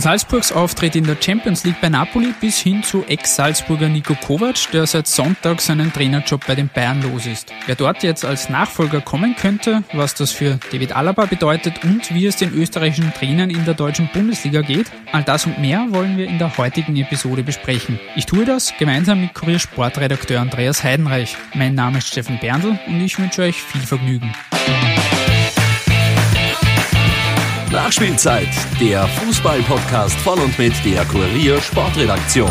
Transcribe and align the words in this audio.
Von 0.00 0.12
Salzburgs 0.12 0.50
Auftritt 0.50 0.96
in 0.96 1.04
der 1.04 1.18
Champions 1.20 1.62
League 1.64 1.78
bei 1.82 1.90
Napoli 1.90 2.32
bis 2.40 2.58
hin 2.58 2.82
zu 2.82 3.04
Ex-Salzburger 3.04 3.90
Nico 3.90 4.14
Kovac, 4.14 4.70
der 4.72 4.86
seit 4.86 5.06
Sonntag 5.06 5.60
seinen 5.60 5.92
Trainerjob 5.92 6.46
bei 6.46 6.54
den 6.54 6.70
Bayern 6.74 7.02
los 7.02 7.26
ist. 7.26 7.52
Wer 7.66 7.74
dort 7.74 8.02
jetzt 8.02 8.24
als 8.24 8.48
Nachfolger 8.48 9.02
kommen 9.02 9.36
könnte, 9.36 9.84
was 9.92 10.14
das 10.14 10.32
für 10.32 10.58
David 10.72 10.96
Alaba 10.96 11.26
bedeutet 11.26 11.84
und 11.84 12.14
wie 12.14 12.24
es 12.24 12.36
den 12.36 12.54
österreichischen 12.54 13.12
Trainern 13.12 13.50
in 13.50 13.66
der 13.66 13.74
deutschen 13.74 14.08
Bundesliga 14.10 14.62
geht, 14.62 14.90
all 15.12 15.22
das 15.22 15.44
und 15.44 15.58
mehr 15.58 15.86
wollen 15.90 16.16
wir 16.16 16.28
in 16.28 16.38
der 16.38 16.56
heutigen 16.56 16.96
Episode 16.96 17.42
besprechen. 17.42 18.00
Ich 18.16 18.24
tue 18.24 18.46
das 18.46 18.72
gemeinsam 18.78 19.20
mit 19.20 19.34
Kurier-Sportredakteur 19.34 20.40
Andreas 20.40 20.82
Heidenreich. 20.82 21.36
Mein 21.52 21.74
Name 21.74 21.98
ist 21.98 22.08
Steffen 22.08 22.38
Berndl 22.40 22.78
und 22.86 23.00
ich 23.02 23.18
wünsche 23.18 23.42
euch 23.42 23.62
viel 23.62 23.82
Vergnügen. 23.82 24.32
Nachspielzeit, 27.70 28.48
der 28.80 29.06
Fußball-Podcast 29.06 30.16
von 30.20 30.40
und 30.40 30.58
mit 30.58 30.72
der 30.84 31.04
Kurier 31.04 31.60
Sportredaktion. 31.60 32.50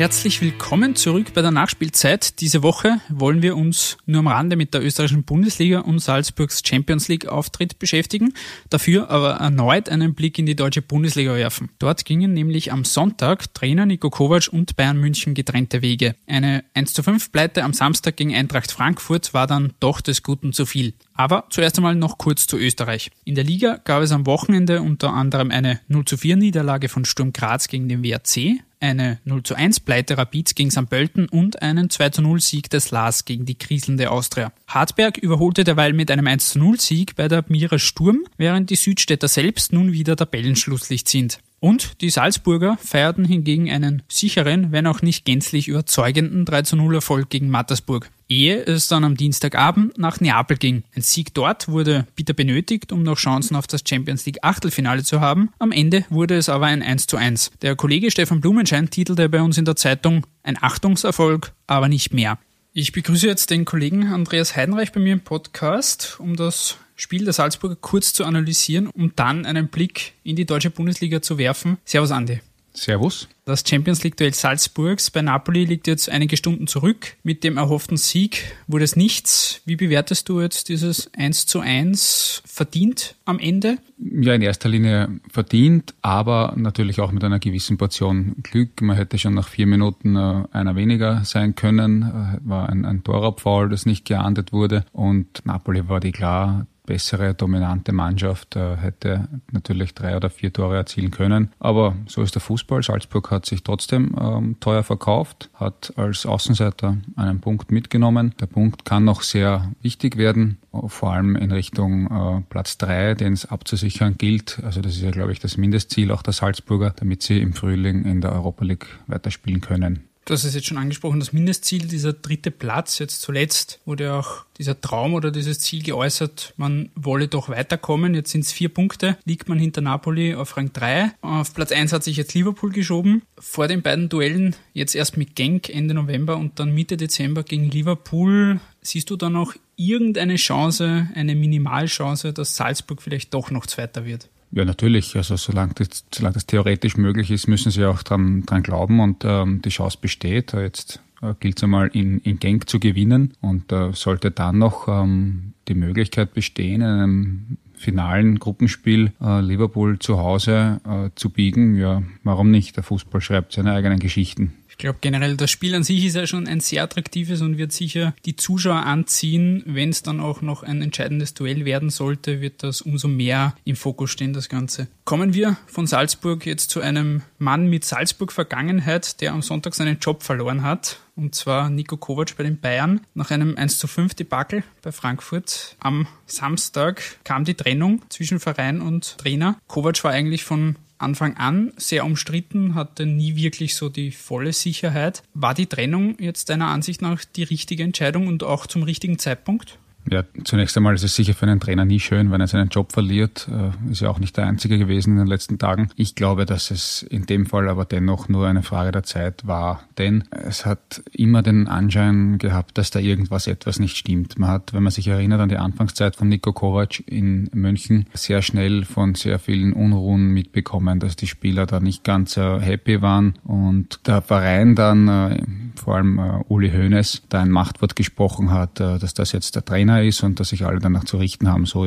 Herzlich 0.00 0.40
willkommen 0.40 0.96
zurück 0.96 1.34
bei 1.34 1.42
der 1.42 1.50
Nachspielzeit. 1.50 2.40
Diese 2.40 2.62
Woche 2.62 3.02
wollen 3.10 3.42
wir 3.42 3.54
uns 3.54 3.98
nur 4.06 4.20
am 4.20 4.28
Rande 4.28 4.56
mit 4.56 4.72
der 4.72 4.82
österreichischen 4.82 5.24
Bundesliga 5.24 5.80
und 5.80 5.98
Salzburgs 5.98 6.62
Champions 6.64 7.08
League 7.08 7.26
Auftritt 7.26 7.78
beschäftigen, 7.78 8.32
dafür 8.70 9.10
aber 9.10 9.32
erneut 9.32 9.90
einen 9.90 10.14
Blick 10.14 10.38
in 10.38 10.46
die 10.46 10.56
deutsche 10.56 10.80
Bundesliga 10.80 11.34
werfen. 11.34 11.68
Dort 11.78 12.06
gingen 12.06 12.32
nämlich 12.32 12.72
am 12.72 12.86
Sonntag 12.86 13.52
Trainer 13.52 13.84
Nico 13.84 14.08
Kovac 14.08 14.48
und 14.50 14.74
Bayern 14.74 14.96
München 14.96 15.34
getrennte 15.34 15.82
Wege. 15.82 16.14
Eine 16.26 16.64
1 16.72 16.94
zu 16.94 17.02
5 17.02 17.30
Pleite 17.30 17.62
am 17.62 17.74
Samstag 17.74 18.16
gegen 18.16 18.34
Eintracht 18.34 18.72
Frankfurt 18.72 19.34
war 19.34 19.46
dann 19.46 19.74
doch 19.80 20.00
des 20.00 20.22
Guten 20.22 20.54
zu 20.54 20.64
viel. 20.64 20.94
Aber 21.20 21.44
zuerst 21.50 21.76
einmal 21.76 21.96
noch 21.96 22.16
kurz 22.16 22.46
zu 22.46 22.56
Österreich. 22.56 23.10
In 23.26 23.34
der 23.34 23.44
Liga 23.44 23.78
gab 23.84 24.02
es 24.02 24.10
am 24.10 24.24
Wochenende 24.24 24.80
unter 24.80 25.12
anderem 25.12 25.50
eine 25.50 25.78
0 25.88 26.06
zu 26.06 26.16
4 26.16 26.36
Niederlage 26.36 26.88
von 26.88 27.04
Sturm 27.04 27.34
Graz 27.34 27.68
gegen 27.68 27.90
den 27.90 28.02
WRC, 28.02 28.62
eine 28.80 29.18
0 29.24 29.42
zu 29.42 29.54
1 29.54 29.80
Pleite 29.80 30.16
Rapids 30.16 30.54
gegen 30.54 30.70
St. 30.70 30.88
Pölten 30.88 31.28
und 31.28 31.60
einen 31.60 31.90
2 31.90 32.08
zu 32.08 32.22
0 32.22 32.40
Sieg 32.40 32.70
des 32.70 32.90
Lars 32.90 33.26
gegen 33.26 33.44
die 33.44 33.56
kriselnde 33.56 34.10
Austria. 34.10 34.50
Hartberg 34.66 35.18
überholte 35.18 35.62
derweil 35.62 35.92
mit 35.92 36.10
einem 36.10 36.26
1 36.26 36.52
zu 36.52 36.58
0 36.58 36.80
Sieg 36.80 37.16
bei 37.16 37.28
der 37.28 37.40
Admira 37.40 37.78
Sturm, 37.78 38.20
während 38.38 38.70
die 38.70 38.76
Südstädter 38.76 39.28
selbst 39.28 39.74
nun 39.74 39.92
wieder 39.92 40.16
Tabellenschlusslicht 40.16 41.06
sind. 41.06 41.38
Und 41.60 42.00
die 42.00 42.08
Salzburger 42.08 42.78
feierten 42.82 43.26
hingegen 43.26 43.70
einen 43.70 44.02
sicheren, 44.08 44.72
wenn 44.72 44.86
auch 44.86 45.02
nicht 45.02 45.26
gänzlich 45.26 45.68
überzeugenden 45.68 46.46
3 46.46 46.62
zu 46.62 46.76
0 46.76 46.94
Erfolg 46.94 47.28
gegen 47.28 47.50
Mattersburg. 47.50 48.10
Ehe 48.30 48.64
es 48.64 48.88
dann 48.88 49.04
am 49.04 49.16
Dienstagabend 49.16 49.98
nach 49.98 50.20
Neapel 50.20 50.56
ging. 50.56 50.84
Ein 50.96 51.02
Sieg 51.02 51.34
dort 51.34 51.68
wurde 51.68 52.06
bitter 52.16 52.32
benötigt, 52.32 52.92
um 52.92 53.02
noch 53.02 53.18
Chancen 53.18 53.56
auf 53.56 53.66
das 53.66 53.82
Champions 53.86 54.24
League 54.24 54.38
Achtelfinale 54.42 55.04
zu 55.04 55.20
haben. 55.20 55.50
Am 55.58 55.70
Ende 55.70 56.04
wurde 56.08 56.36
es 56.36 56.48
aber 56.48 56.66
ein 56.66 56.82
1 56.82 57.06
zu 57.06 57.18
1. 57.18 57.50
Der 57.60 57.76
Kollege 57.76 58.10
Stefan 58.10 58.40
Blumenschein 58.40 58.88
titelte 58.88 59.28
bei 59.28 59.42
uns 59.42 59.58
in 59.58 59.66
der 59.66 59.76
Zeitung 59.76 60.26
ein 60.42 60.56
Achtungserfolg, 60.60 61.52
aber 61.66 61.88
nicht 61.88 62.14
mehr. 62.14 62.38
Ich 62.72 62.92
begrüße 62.92 63.26
jetzt 63.26 63.50
den 63.50 63.64
Kollegen 63.66 64.06
Andreas 64.06 64.56
Heidenreich 64.56 64.92
bei 64.92 65.00
mir 65.00 65.14
im 65.14 65.20
Podcast, 65.20 66.16
um 66.20 66.36
das 66.36 66.78
Spiel 67.00 67.24
der 67.24 67.32
Salzburger 67.32 67.76
kurz 67.76 68.12
zu 68.12 68.24
analysieren 68.24 68.86
und 68.86 69.18
dann 69.18 69.46
einen 69.46 69.68
Blick 69.68 70.12
in 70.22 70.36
die 70.36 70.44
deutsche 70.44 70.70
Bundesliga 70.70 71.22
zu 71.22 71.38
werfen. 71.38 71.78
Servus 71.84 72.10
Andi. 72.10 72.40
Servus. 72.72 73.26
Das 73.46 73.64
Champions 73.66 74.04
League-Duell 74.04 74.32
Salzburgs 74.32 75.10
bei 75.10 75.22
Napoli 75.22 75.64
liegt 75.64 75.86
jetzt 75.88 76.08
einige 76.08 76.36
Stunden 76.36 76.66
zurück. 76.66 77.16
Mit 77.24 77.42
dem 77.42 77.56
erhofften 77.56 77.96
Sieg 77.96 78.54
wurde 78.68 78.84
es 78.84 78.94
nichts. 78.94 79.60
Wie 79.64 79.74
bewertest 79.76 80.28
du 80.28 80.40
jetzt 80.40 80.68
dieses 80.68 81.10
1 81.14 81.46
zu 81.46 81.60
1 81.60 82.42
verdient 82.46 83.16
am 83.24 83.40
Ende? 83.40 83.78
Ja, 83.98 84.34
in 84.34 84.42
erster 84.42 84.68
Linie 84.68 85.08
verdient, 85.32 85.94
aber 86.00 86.52
natürlich 86.56 87.00
auch 87.00 87.10
mit 87.10 87.24
einer 87.24 87.40
gewissen 87.40 87.76
Portion 87.76 88.36
Glück. 88.42 88.80
Man 88.82 88.96
hätte 88.96 89.18
schon 89.18 89.34
nach 89.34 89.48
vier 89.48 89.66
Minuten 89.66 90.16
äh, 90.16 90.44
einer 90.52 90.76
weniger 90.76 91.24
sein 91.24 91.56
können. 91.56 92.02
Äh, 92.02 92.48
war 92.48 92.68
ein, 92.68 92.84
ein 92.84 93.02
Torabfall, 93.02 93.68
das 93.68 93.84
nicht 93.84 94.04
geahndet 94.04 94.52
wurde. 94.52 94.84
Und 94.92 95.44
Napoli 95.44 95.88
war 95.88 95.98
die 95.98 96.12
klar 96.12 96.66
bessere, 96.86 97.34
dominante 97.34 97.92
Mannschaft 97.92 98.56
äh, 98.56 98.76
hätte 98.76 99.28
natürlich 99.52 99.94
drei 99.94 100.16
oder 100.16 100.30
vier 100.30 100.52
Tore 100.52 100.76
erzielen 100.76 101.10
können. 101.10 101.52
Aber 101.58 101.96
so 102.06 102.22
ist 102.22 102.34
der 102.34 102.42
Fußball. 102.42 102.82
Salzburg 102.82 103.30
hat 103.30 103.46
sich 103.46 103.62
trotzdem 103.62 104.14
ähm, 104.20 104.56
teuer 104.60 104.82
verkauft, 104.82 105.50
hat 105.54 105.92
als 105.96 106.26
Außenseiter 106.26 106.96
einen 107.16 107.40
Punkt 107.40 107.70
mitgenommen. 107.70 108.34
Der 108.40 108.46
Punkt 108.46 108.84
kann 108.84 109.04
noch 109.04 109.22
sehr 109.22 109.70
wichtig 109.82 110.16
werden, 110.16 110.58
vor 110.86 111.12
allem 111.12 111.36
in 111.36 111.52
Richtung 111.52 112.06
äh, 112.06 112.42
Platz 112.48 112.78
drei, 112.78 113.14
den 113.14 113.34
es 113.34 113.46
abzusichern 113.46 114.16
gilt. 114.18 114.60
Also 114.64 114.80
das 114.80 114.96
ist 114.96 115.02
ja, 115.02 115.10
glaube 115.10 115.32
ich, 115.32 115.40
das 115.40 115.56
Mindestziel 115.56 116.10
auch 116.10 116.22
der 116.22 116.32
Salzburger, 116.32 116.90
damit 116.90 117.22
sie 117.22 117.40
im 117.40 117.52
Frühling 117.52 118.04
in 118.04 118.20
der 118.20 118.32
Europa 118.32 118.64
League 118.64 118.86
weiterspielen 119.06 119.60
können. 119.60 120.09
Hast 120.28 120.44
es 120.44 120.54
jetzt 120.54 120.68
schon 120.68 120.78
angesprochen, 120.78 121.18
das 121.18 121.32
Mindestziel, 121.32 121.88
dieser 121.88 122.12
dritte 122.12 122.52
Platz, 122.52 123.00
jetzt 123.00 123.20
zuletzt 123.20 123.80
wurde 123.84 124.14
auch 124.14 124.44
dieser 124.58 124.80
Traum 124.80 125.14
oder 125.14 125.32
dieses 125.32 125.58
Ziel 125.58 125.82
geäußert, 125.82 126.54
man 126.56 126.90
wolle 126.94 127.26
doch 127.26 127.48
weiterkommen. 127.48 128.14
Jetzt 128.14 128.30
sind 128.30 128.42
es 128.42 128.52
vier 128.52 128.68
Punkte, 128.68 129.16
liegt 129.24 129.48
man 129.48 129.58
hinter 129.58 129.80
Napoli 129.80 130.36
auf 130.36 130.56
Rang 130.56 130.72
3. 130.72 131.10
Auf 131.22 131.52
Platz 131.52 131.72
1 131.72 131.92
hat 131.92 132.04
sich 132.04 132.16
jetzt 132.16 132.34
Liverpool 132.34 132.70
geschoben. 132.70 133.22
Vor 133.40 133.66
den 133.66 133.82
beiden 133.82 134.08
Duellen, 134.08 134.54
jetzt 134.72 134.94
erst 134.94 135.16
mit 135.16 135.34
Genk 135.34 135.68
Ende 135.68 135.94
November 135.94 136.36
und 136.36 136.60
dann 136.60 136.72
Mitte 136.72 136.96
Dezember 136.96 137.42
gegen 137.42 137.68
Liverpool, 137.68 138.60
siehst 138.82 139.10
du 139.10 139.16
da 139.16 139.30
noch 139.30 139.56
irgendeine 139.74 140.36
Chance, 140.36 141.08
eine 141.14 141.34
Minimalchance, 141.34 142.32
dass 142.32 142.54
Salzburg 142.54 143.02
vielleicht 143.02 143.34
doch 143.34 143.50
noch 143.50 143.66
Zweiter 143.66 144.04
wird? 144.04 144.28
Ja, 144.52 144.64
natürlich. 144.64 145.16
Also 145.16 145.36
solange 145.36 145.74
das, 145.74 146.04
solange 146.12 146.34
das 146.34 146.46
theoretisch 146.46 146.96
möglich 146.96 147.30
ist, 147.30 147.46
müssen 147.46 147.70
sie 147.70 147.84
auch 147.84 148.02
dran, 148.02 148.44
dran 148.46 148.62
glauben 148.62 149.00
und 149.00 149.24
ähm, 149.24 149.62
die 149.62 149.68
Chance 149.68 149.98
besteht. 150.00 150.52
Jetzt 150.52 151.00
äh, 151.22 151.34
gilt 151.38 151.58
es 151.58 151.64
einmal 151.64 151.88
in, 151.92 152.18
in 152.20 152.38
Genk 152.38 152.68
zu 152.68 152.80
gewinnen 152.80 153.34
und 153.40 153.70
äh, 153.70 153.92
sollte 153.92 154.30
dann 154.30 154.58
noch 154.58 154.88
ähm, 154.88 155.52
die 155.68 155.74
Möglichkeit 155.74 156.34
bestehen, 156.34 156.80
in 156.80 156.88
einem 156.88 157.58
finalen 157.74 158.38
Gruppenspiel 158.38 159.12
äh, 159.22 159.40
Liverpool 159.40 159.98
zu 160.00 160.18
Hause 160.18 160.80
äh, 160.84 161.10
zu 161.14 161.30
biegen, 161.30 161.76
ja, 161.76 162.02
warum 162.24 162.50
nicht? 162.50 162.76
Der 162.76 162.82
Fußball 162.82 163.20
schreibt 163.20 163.52
seine 163.52 163.72
eigenen 163.72 164.00
Geschichten 164.00 164.52
glaube 164.80 164.98
generell, 165.00 165.36
das 165.36 165.50
Spiel 165.50 165.74
an 165.74 165.84
sich 165.84 166.04
ist 166.04 166.16
ja 166.16 166.26
schon 166.26 166.46
ein 166.46 166.60
sehr 166.60 166.82
attraktives 166.82 167.40
und 167.40 167.58
wird 167.58 167.72
sicher 167.72 168.14
die 168.24 168.36
Zuschauer 168.36 168.84
anziehen. 168.84 169.62
Wenn 169.66 169.90
es 169.90 170.02
dann 170.02 170.20
auch 170.20 170.42
noch 170.42 170.62
ein 170.62 170.82
entscheidendes 170.82 171.34
Duell 171.34 171.64
werden 171.64 171.90
sollte, 171.90 172.40
wird 172.40 172.62
das 172.62 172.80
umso 172.80 173.08
mehr 173.08 173.54
im 173.64 173.76
Fokus 173.76 174.10
stehen, 174.10 174.32
das 174.32 174.48
Ganze. 174.48 174.88
Kommen 175.04 175.34
wir 175.34 175.56
von 175.66 175.86
Salzburg 175.86 176.46
jetzt 176.46 176.70
zu 176.70 176.80
einem 176.80 177.22
Mann 177.38 177.66
mit 177.66 177.84
Salzburg-Vergangenheit, 177.84 179.20
der 179.20 179.32
am 179.32 179.42
Sonntag 179.42 179.74
seinen 179.74 179.98
Job 179.98 180.22
verloren 180.22 180.62
hat. 180.62 181.00
Und 181.16 181.34
zwar 181.34 181.68
Nico 181.68 181.96
Kovac 181.96 182.36
bei 182.36 182.44
den 182.44 182.60
Bayern. 182.60 183.00
Nach 183.14 183.30
einem 183.30 183.56
1 183.56 183.78
zu 183.78 183.86
5 183.86 184.14
Debakel 184.14 184.62
bei 184.82 184.90
Frankfurt 184.92 185.76
am 185.80 186.06
Samstag 186.26 187.02
kam 187.24 187.44
die 187.44 187.54
Trennung 187.54 188.02
zwischen 188.08 188.40
Verein 188.40 188.80
und 188.80 189.18
Trainer. 189.18 189.58
Kovac 189.66 190.02
war 190.04 190.12
eigentlich 190.12 190.44
von 190.44 190.76
Anfang 191.00 191.36
an 191.36 191.72
sehr 191.76 192.04
umstritten, 192.04 192.74
hatte 192.74 193.06
nie 193.06 193.36
wirklich 193.36 193.74
so 193.74 193.88
die 193.88 194.10
volle 194.10 194.52
Sicherheit. 194.52 195.22
War 195.34 195.54
die 195.54 195.66
Trennung 195.66 196.16
jetzt 196.18 196.50
deiner 196.50 196.68
Ansicht 196.68 197.02
nach 197.02 197.24
die 197.24 197.42
richtige 197.42 197.82
Entscheidung 197.82 198.26
und 198.26 198.42
auch 198.42 198.66
zum 198.66 198.82
richtigen 198.82 199.18
Zeitpunkt? 199.18 199.78
Ja, 200.08 200.24
zunächst 200.44 200.76
einmal 200.76 200.94
ist 200.94 201.04
es 201.04 201.14
sicher 201.14 201.34
für 201.34 201.46
einen 201.46 201.60
Trainer 201.60 201.84
nie 201.84 202.00
schön, 202.00 202.30
wenn 202.30 202.40
er 202.40 202.46
seinen 202.46 202.68
Job 202.68 202.92
verliert. 202.92 203.48
Äh, 203.48 203.92
ist 203.92 204.00
ja 204.00 204.08
auch 204.08 204.18
nicht 204.18 204.36
der 204.36 204.46
einzige 204.46 204.78
gewesen 204.78 205.12
in 205.12 205.18
den 205.18 205.26
letzten 205.26 205.58
Tagen. 205.58 205.90
Ich 205.94 206.14
glaube, 206.14 206.46
dass 206.46 206.70
es 206.70 207.02
in 207.02 207.26
dem 207.26 207.46
Fall 207.46 207.68
aber 207.68 207.84
dennoch 207.84 208.28
nur 208.28 208.46
eine 208.46 208.62
Frage 208.62 208.92
der 208.92 209.02
Zeit 209.02 209.46
war. 209.46 209.82
Denn 209.98 210.24
es 210.30 210.64
hat 210.64 211.02
immer 211.12 211.42
den 211.42 211.68
Anschein 211.68 212.38
gehabt, 212.38 212.78
dass 212.78 212.90
da 212.90 212.98
irgendwas 212.98 213.46
etwas 213.46 213.78
nicht 213.78 213.96
stimmt. 213.96 214.38
Man 214.38 214.50
hat, 214.50 214.72
wenn 214.72 214.82
man 214.82 214.92
sich 214.92 215.06
erinnert 215.08 215.40
an 215.40 215.48
die 215.48 215.58
Anfangszeit 215.58 216.16
von 216.16 216.28
Nico 216.28 216.52
Kovac 216.52 217.00
in 217.06 217.50
München, 217.52 218.06
sehr 218.14 218.42
schnell 218.42 218.84
von 218.84 219.14
sehr 219.14 219.38
vielen 219.38 219.72
Unruhen 219.72 220.30
mitbekommen, 220.30 220.98
dass 220.98 221.16
die 221.16 221.26
Spieler 221.26 221.66
da 221.66 221.80
nicht 221.80 222.04
ganz 222.04 222.36
happy 222.36 223.02
waren 223.02 223.34
und 223.44 224.06
der 224.06 224.22
Verein 224.22 224.74
dann, 224.74 225.08
äh, 225.08 225.42
vor 225.76 225.96
allem 225.96 226.20
Uli 226.48 226.70
Hoeneß, 226.70 227.22
da 227.28 227.40
ein 227.40 227.50
Machtwort 227.50 227.96
gesprochen 227.96 228.50
hat, 228.50 228.80
dass 228.80 229.14
das 229.14 229.32
jetzt 229.32 229.56
der 229.56 229.64
Trainer 229.64 230.02
ist 230.02 230.22
und 230.22 230.40
dass 230.40 230.50
sich 230.50 230.64
alle 230.64 230.78
danach 230.78 231.04
zu 231.04 231.16
richten 231.18 231.48
haben. 231.48 231.66
So 231.66 231.84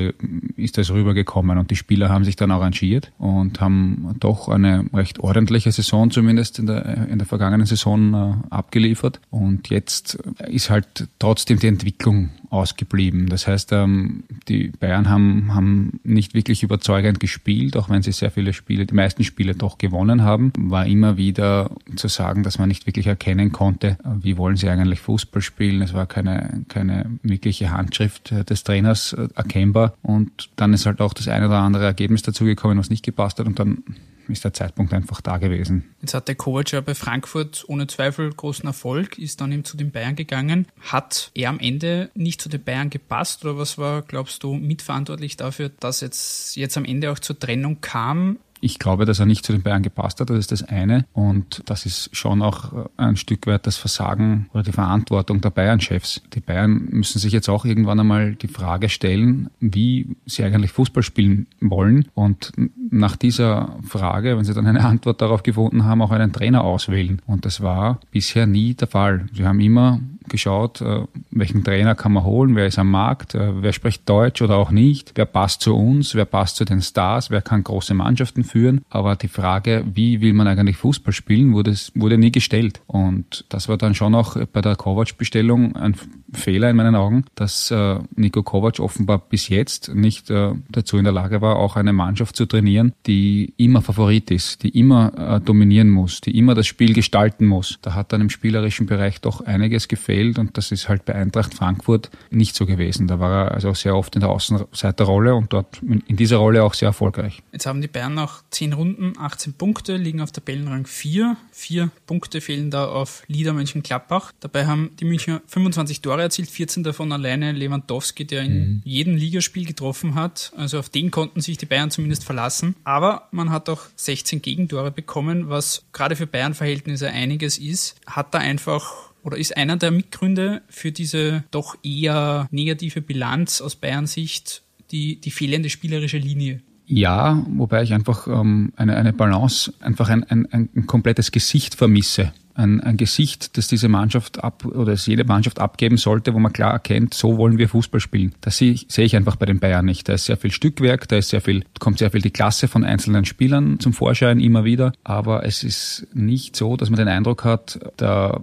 ist 0.56 0.78
das 0.78 0.92
rübergekommen 0.92 1.58
und 1.58 1.72
die 1.72 1.76
Spieler 1.76 2.10
haben 2.10 2.24
sich 2.24 2.36
dann 2.36 2.52
arrangiert 2.52 3.12
und 3.18 3.62
haben 3.62 4.16
doch 4.20 4.50
eine 4.50 4.86
recht 4.94 5.20
ordentliche 5.20 5.72
Saison 5.72 6.12
zumindest 6.12 6.60
in 6.60 6.68
der, 6.68 7.08
in 7.08 7.18
der 7.18 7.28
vergangenen 7.28 7.66
Saison 7.66 8.14
äh, 8.14 8.54
abgeliefert. 8.54 9.20
Und 9.30 9.70
jetzt 9.70 10.16
ist 10.48 10.70
halt 10.70 11.08
trotzdem 11.20 11.60
die 11.60 11.68
Entwicklung 11.68 12.30
ausgeblieben. 12.54 13.28
Das 13.28 13.48
heißt, 13.48 13.72
ähm, 13.74 14.24
die 14.48 14.72
Bayern 14.80 15.10
haben, 15.10 15.54
haben 15.56 16.00
nicht 16.04 16.36
wirklich 16.36 16.62
überzeugend 16.62 17.20
gespielt, 17.20 17.76
auch 17.76 17.90
wenn 17.90 18.04
sie 18.04 18.12
sehr 18.12 18.30
viele 18.30 18.54
Spiele, 18.54 18.86
die 18.86 18.94
meisten 18.94 19.24
Spiele 19.24 19.56
doch 19.56 19.80
gewonnen 19.80 20.22
haben. 20.22 20.54
War 20.58 20.86
immer 20.86 21.18
wieder 21.18 21.72
zu 21.96 22.08
sagen, 22.08 22.44
dass 22.44 22.60
man 22.60 22.68
nicht 22.68 22.86
wirklich 22.86 23.08
erkennen 23.08 23.52
konnte, 23.52 23.98
wie 24.22 24.38
wollen 24.38 24.56
sie 24.56 24.70
eigentlich 24.70 25.00
Fußball 25.00 25.42
spielen. 25.42 25.82
Es 25.82 25.94
war 25.94 26.06
keine, 26.06 26.64
keine 26.70 27.08
wirkliche 27.24 27.72
Handschrift 27.72 28.32
des 28.50 28.64
Trainers 28.64 29.14
äh, 29.14 29.28
erkennbar. 29.36 29.96
Und 30.04 30.50
dann 30.56 30.74
ist 30.74 30.86
halt 30.86 31.02
auch 31.02 31.14
das 31.14 31.28
eine 31.28 31.48
oder 31.48 31.60
andere 31.60 31.86
Ergebnis 31.86 32.22
dazugekommen, 32.22 32.78
was 32.78 32.92
nicht 32.92 33.04
gepasst 33.04 33.40
hat. 33.40 33.48
Und 33.48 33.58
dann 33.58 33.84
ist 34.28 34.44
der 34.44 34.54
Zeitpunkt 34.54 34.94
einfach 34.94 35.22
da 35.22 35.38
gewesen. 35.38 35.96
Jetzt 36.02 36.14
hat 36.14 36.28
der 36.28 36.36
Kovac 36.36 36.72
ja 36.72 36.81
bei 36.81 36.96
Frankfurt 36.96 37.66
ohne 37.68 37.88
Zweifel 37.88 38.31
großen 38.31 38.66
Erfolg, 38.66 39.18
ist 39.18 39.42
dann 39.42 39.52
eben 39.52 39.66
zu 39.66 39.78
den 39.78 39.92
Bayern 39.92 40.16
gegangen. 40.16 40.68
Hat 40.81 41.31
er 41.34 41.50
am 41.50 41.60
Ende 41.60 42.10
nicht 42.16 42.42
zu 42.42 42.50
den 42.50 42.64
Bayern 42.64 42.90
gepasst 42.90 43.44
oder 43.46 43.58
was 43.58 43.78
war, 43.78 44.02
glaubst 44.02 44.44
du, 44.44 44.54
mitverantwortlich 44.54 45.38
dafür, 45.38 45.70
dass 45.80 46.02
jetzt, 46.02 46.56
jetzt 46.56 46.78
am 46.78 46.86
Ende 46.86 47.12
auch 47.12 47.20
zur 47.20 47.38
Trennung 47.38 47.81
kam? 47.81 48.38
Ich 48.63 48.80
glaube, 48.80 49.04
dass 49.04 49.19
er 49.19 49.25
nicht 49.25 49.45
zu 49.45 49.51
den 49.51 49.62
Bayern 49.62 49.83
gepasst 49.83 50.21
hat, 50.21 50.30
das 50.30 50.39
ist 50.39 50.54
das 50.54 50.63
eine. 50.63 51.06
Und 51.12 51.63
das 51.65 51.86
ist 51.86 52.15
schon 52.15 52.42
auch 52.42 52.88
ein 52.95 53.18
Stück 53.18 53.45
weit 53.45 53.68
das 53.68 53.75
Versagen 53.75 54.48
oder 54.54 54.63
die 54.63 54.71
Verantwortung 54.71 55.42
der 55.42 55.50
Bayern-Chefs. 55.50 56.21
Die 56.33 56.39
Bayern 56.39 56.88
müssen 56.89 57.19
sich 57.19 57.33
jetzt 57.33 57.50
auch 57.50 57.65
irgendwann 57.65 58.00
einmal 58.00 58.36
die 58.36 58.48
Frage 58.48 58.88
stellen, 58.88 59.50
wie 59.60 60.15
sie 60.25 60.45
eigentlich 60.45 60.71
Fußball 60.71 61.04
spielen 61.04 61.48
wollen. 61.60 62.07
Und 62.13 62.54
nach 62.89 63.18
dieser 63.18 63.75
Frage, 63.86 64.38
wenn 64.38 64.45
sie 64.45 64.54
dann 64.54 64.65
eine 64.65 64.86
Antwort 64.86 65.21
darauf 65.21 65.44
gefunden 65.44 65.83
haben, 65.83 66.01
auch 66.01 66.12
einen 66.12 66.31
Trainer 66.31 66.63
auswählen. 66.63 67.21
Und 67.25 67.44
das 67.44 67.60
war 67.60 68.00
bisher 68.12 68.48
nie 68.48 68.75
der 68.75 68.88
Fall. 68.88 69.25
Sie 69.33 69.45
haben 69.45 69.60
immer 69.60 70.00
geschaut, 70.30 70.81
äh, 70.81 71.06
welchen 71.31 71.64
Trainer 71.64 71.96
kann 71.96 72.14
man 72.14 72.24
holen, 72.24 72.56
wer 72.56 72.68
ist 72.68 72.80
am 72.80 72.92
Markt, 72.92 73.36
äh, 73.36 73.62
wer 73.62 73.74
spricht 73.74 74.08
Deutsch 74.08 74.42
oder 74.42 74.58
auch 74.58 74.72
nicht, 74.72 75.14
wer 75.16 75.25
passt 75.25 75.62
zu 75.62 75.75
uns, 75.75 76.16
wer 76.16 76.25
passt 76.25 76.56
zu 76.56 76.66
den 76.66 76.81
Stars, 76.81 77.30
wer 77.30 77.42
kann 77.42 77.64
große 77.64 77.94
Mannschaften 77.94 78.44
führen. 78.44 78.81
Aber 78.90 79.16
die 79.16 79.28
Frage, 79.28 79.84
wie 79.94 80.22
will 80.22 80.34
man 80.34 80.48
eigentlich 80.48 80.78
Fußball 80.78 81.14
spielen, 81.14 81.54
wurde, 81.54 81.75
wurde 81.96 82.18
nie 82.18 82.31
gestellt. 82.31 82.81
Und 82.88 83.46
das 83.50 83.70
war 83.70 83.78
dann 83.78 83.96
schon 83.96 84.16
auch 84.16 84.38
bei 84.48 84.62
der 84.62 84.75
Kovac-Bestellung 84.75 85.75
ein 85.75 85.96
Fehler 86.34 86.70
in 86.70 86.75
meinen 86.75 86.96
Augen, 86.96 87.25
dass 87.36 87.70
äh, 87.72 88.00
Nico 88.16 88.44
Kovac 88.44 88.80
offenbar 88.80 89.20
bis 89.20 89.50
jetzt 89.50 89.94
nicht 89.94 90.30
dazu 90.30 90.98
in 90.98 91.04
der 91.04 91.14
Lage 91.14 91.42
war, 91.42 91.58
auch 91.58 91.75
eine 91.75 91.94
Mannschaft 91.94 92.36
zu 92.36 92.46
trainieren, 92.46 92.94
die 93.06 93.54
immer 93.58 93.81
Favorit 93.81 94.31
ist, 94.31 94.64
die 94.64 94.70
immer 94.70 95.42
dominieren 95.44 95.90
muss, 95.90 96.22
die 96.22 96.38
immer 96.38 96.56
das 96.56 96.68
Spiel 96.68 96.94
gestalten 96.94 97.46
muss. 97.46 97.78
Da 97.81 97.94
hat 97.94 98.14
dann 98.14 98.22
im 98.22 98.30
spielerischen 98.30 98.86
Bereich 98.86 99.22
doch 99.22 99.42
einiges 99.42 99.88
gefehlt 99.88 100.12
gefällt 100.13 100.39
und 100.39 100.57
das 100.57 100.71
ist 100.71 100.89
halt 100.89 101.06
bei 101.06 101.15
Eintracht 101.15 101.54
Frankfurt 101.54 102.10
nicht 102.30 102.56
so 102.56 102.65
gewesen. 102.65 103.07
Da 103.07 103.19
war 103.19 103.45
er 103.45 103.51
also 103.51 103.74
sehr 103.74 103.95
oft 103.95 104.15
in 104.15 104.21
der 104.21 104.30
Außenseiterrolle 104.30 105.36
und 105.36 105.51
dort 105.54 105.81
in 105.81 106.15
dieser 106.15 106.38
Rolle 106.38 106.63
auch 106.63 106.74
sehr 106.74 106.88
erfolgreich. 106.88 107.42
Jetzt 107.51 107.65
haben 107.65 107.81
die 107.81 107.88
Bayern 107.88 108.13
nach 108.13 108.44
10 108.51 108.74
Runden 108.74 109.13
18 109.18 109.54
Punkte, 109.54 109.98
liegen 109.98 110.21
auf 110.21 110.31
Tabellenrang 110.31 110.86
4. 110.86 111.36
Vier 111.51 111.89
Punkte 112.06 112.42
fehlen 112.42 112.69
da 112.69 112.86
auf 112.86 113.24
Lieder 113.27 113.54
Mönchengladbach. 113.54 114.31
Dabei 114.39 114.68
haben 114.68 114.92
die 115.00 115.06
Münchner 115.06 115.42
25 115.48 116.01
Tore 116.01 116.21
erzielt, 116.21 116.50
14 116.50 116.83
davon 116.83 117.12
alleine 117.12 117.51
Lewandowski, 117.51 118.25
der 118.25 118.44
in 118.44 118.54
mhm. 118.54 118.81
jedem 118.83 119.15
Ligaspiel 119.15 119.65
getroffen 119.65 120.15
hat. 120.15 120.51
Also 120.56 120.80
auf 120.80 120.89
den 120.89 121.12
konnten 121.12 121.42
sich 121.42 121.57
die 121.57 121.65
Bayern 121.65 121.92
zumindest 121.92 122.24
verlassen. 122.24 122.75
Aber 122.83 123.27
man 123.31 123.50
hat 123.50 123.69
auch 123.69 123.81
16 123.95 124.42
Gegentore 124.42 124.92
bekommen, 124.92 125.50
was 125.50 125.83
gerade 125.94 126.15
für 126.15 126.27
Bayern-Verhältnisse 126.27 127.10
einiges 127.10 127.57
ist. 127.57 127.95
Hat 128.06 128.33
da 128.33 128.39
einfach 128.39 129.12
oder 129.24 129.38
ist 129.38 129.58
einer 129.58 129.78
der 129.78 129.92
Mitgründe 129.92 130.62
für 130.70 130.92
diese 130.92 131.44
doch 131.52 131.75
eher 131.84 132.48
negative 132.52 133.02
Bilanz 133.02 133.62
aus 133.62 133.75
Bayern 133.75 134.08
Sicht 134.08 134.64
die, 134.92 135.20
die 135.20 135.31
fehlende 135.31 135.70
spielerische 135.70 136.18
Linie? 136.18 136.62
Ja, 136.86 137.44
wobei 137.50 137.84
ich 137.84 137.94
einfach 137.94 138.28
ähm, 138.28 138.74
eine, 138.75 138.96
eine 138.98 139.14
Balance, 139.14 139.74
einfach 139.80 140.10
ein, 140.10 140.24
ein, 140.25 140.48
ein 140.52 140.86
komplettes 140.86 141.31
Gesicht 141.31 141.75
vermisse 141.75 142.34
ein, 142.56 142.82
ein 142.82 142.98
Gesicht, 142.98 143.58
das 143.58 143.68
diese 143.68 143.90
Mannschaft 143.90 144.44
ab 144.44 144.66
oder 144.66 144.92
das 144.92 145.06
jede 145.06 145.24
Mannschaft 145.24 145.60
abgeben 145.60 145.98
sollte, 145.98 146.34
wo 146.34 146.40
man 146.40 146.54
klar 146.54 146.72
erkennt, 146.72 147.14
so 147.14 147.38
wollen 147.38 147.58
wir 147.58 147.70
Fußball 147.70 148.00
spielen. 148.00 148.34
Das 148.42 148.58
sehe 148.58 148.72
ich, 148.72 148.86
sehe 148.90 149.06
ich 149.06 149.16
einfach 149.16 149.36
bei 149.36 149.46
den 149.46 149.60
Bayern 149.60 149.86
nicht. 149.86 150.08
Da 150.08 150.14
ist 150.14 150.26
sehr 150.26 150.38
viel 150.38 150.52
Stückwerk, 150.52 151.08
da 151.08 151.18
ist 151.18 151.30
sehr 151.30 151.42
viel, 151.42 151.64
kommt 151.80 152.00
sehr 152.00 152.12
viel 152.12 152.22
die 152.22 152.32
Klasse 152.32 152.68
von 152.68 152.84
einzelnen 152.84 153.26
Spielern 153.26 153.80
zum 153.80 153.94
Vorschein 153.94 154.40
immer 154.40 154.64
wieder. 154.64 154.94
Aber 155.04 155.46
es 155.46 155.64
ist 155.64 156.08
nicht 156.14 156.56
so, 156.56 156.78
dass 156.78 156.90
man 156.90 156.98
den 156.98 157.08
Eindruck 157.08 157.44
hat, 157.44 157.80
da 157.98 158.40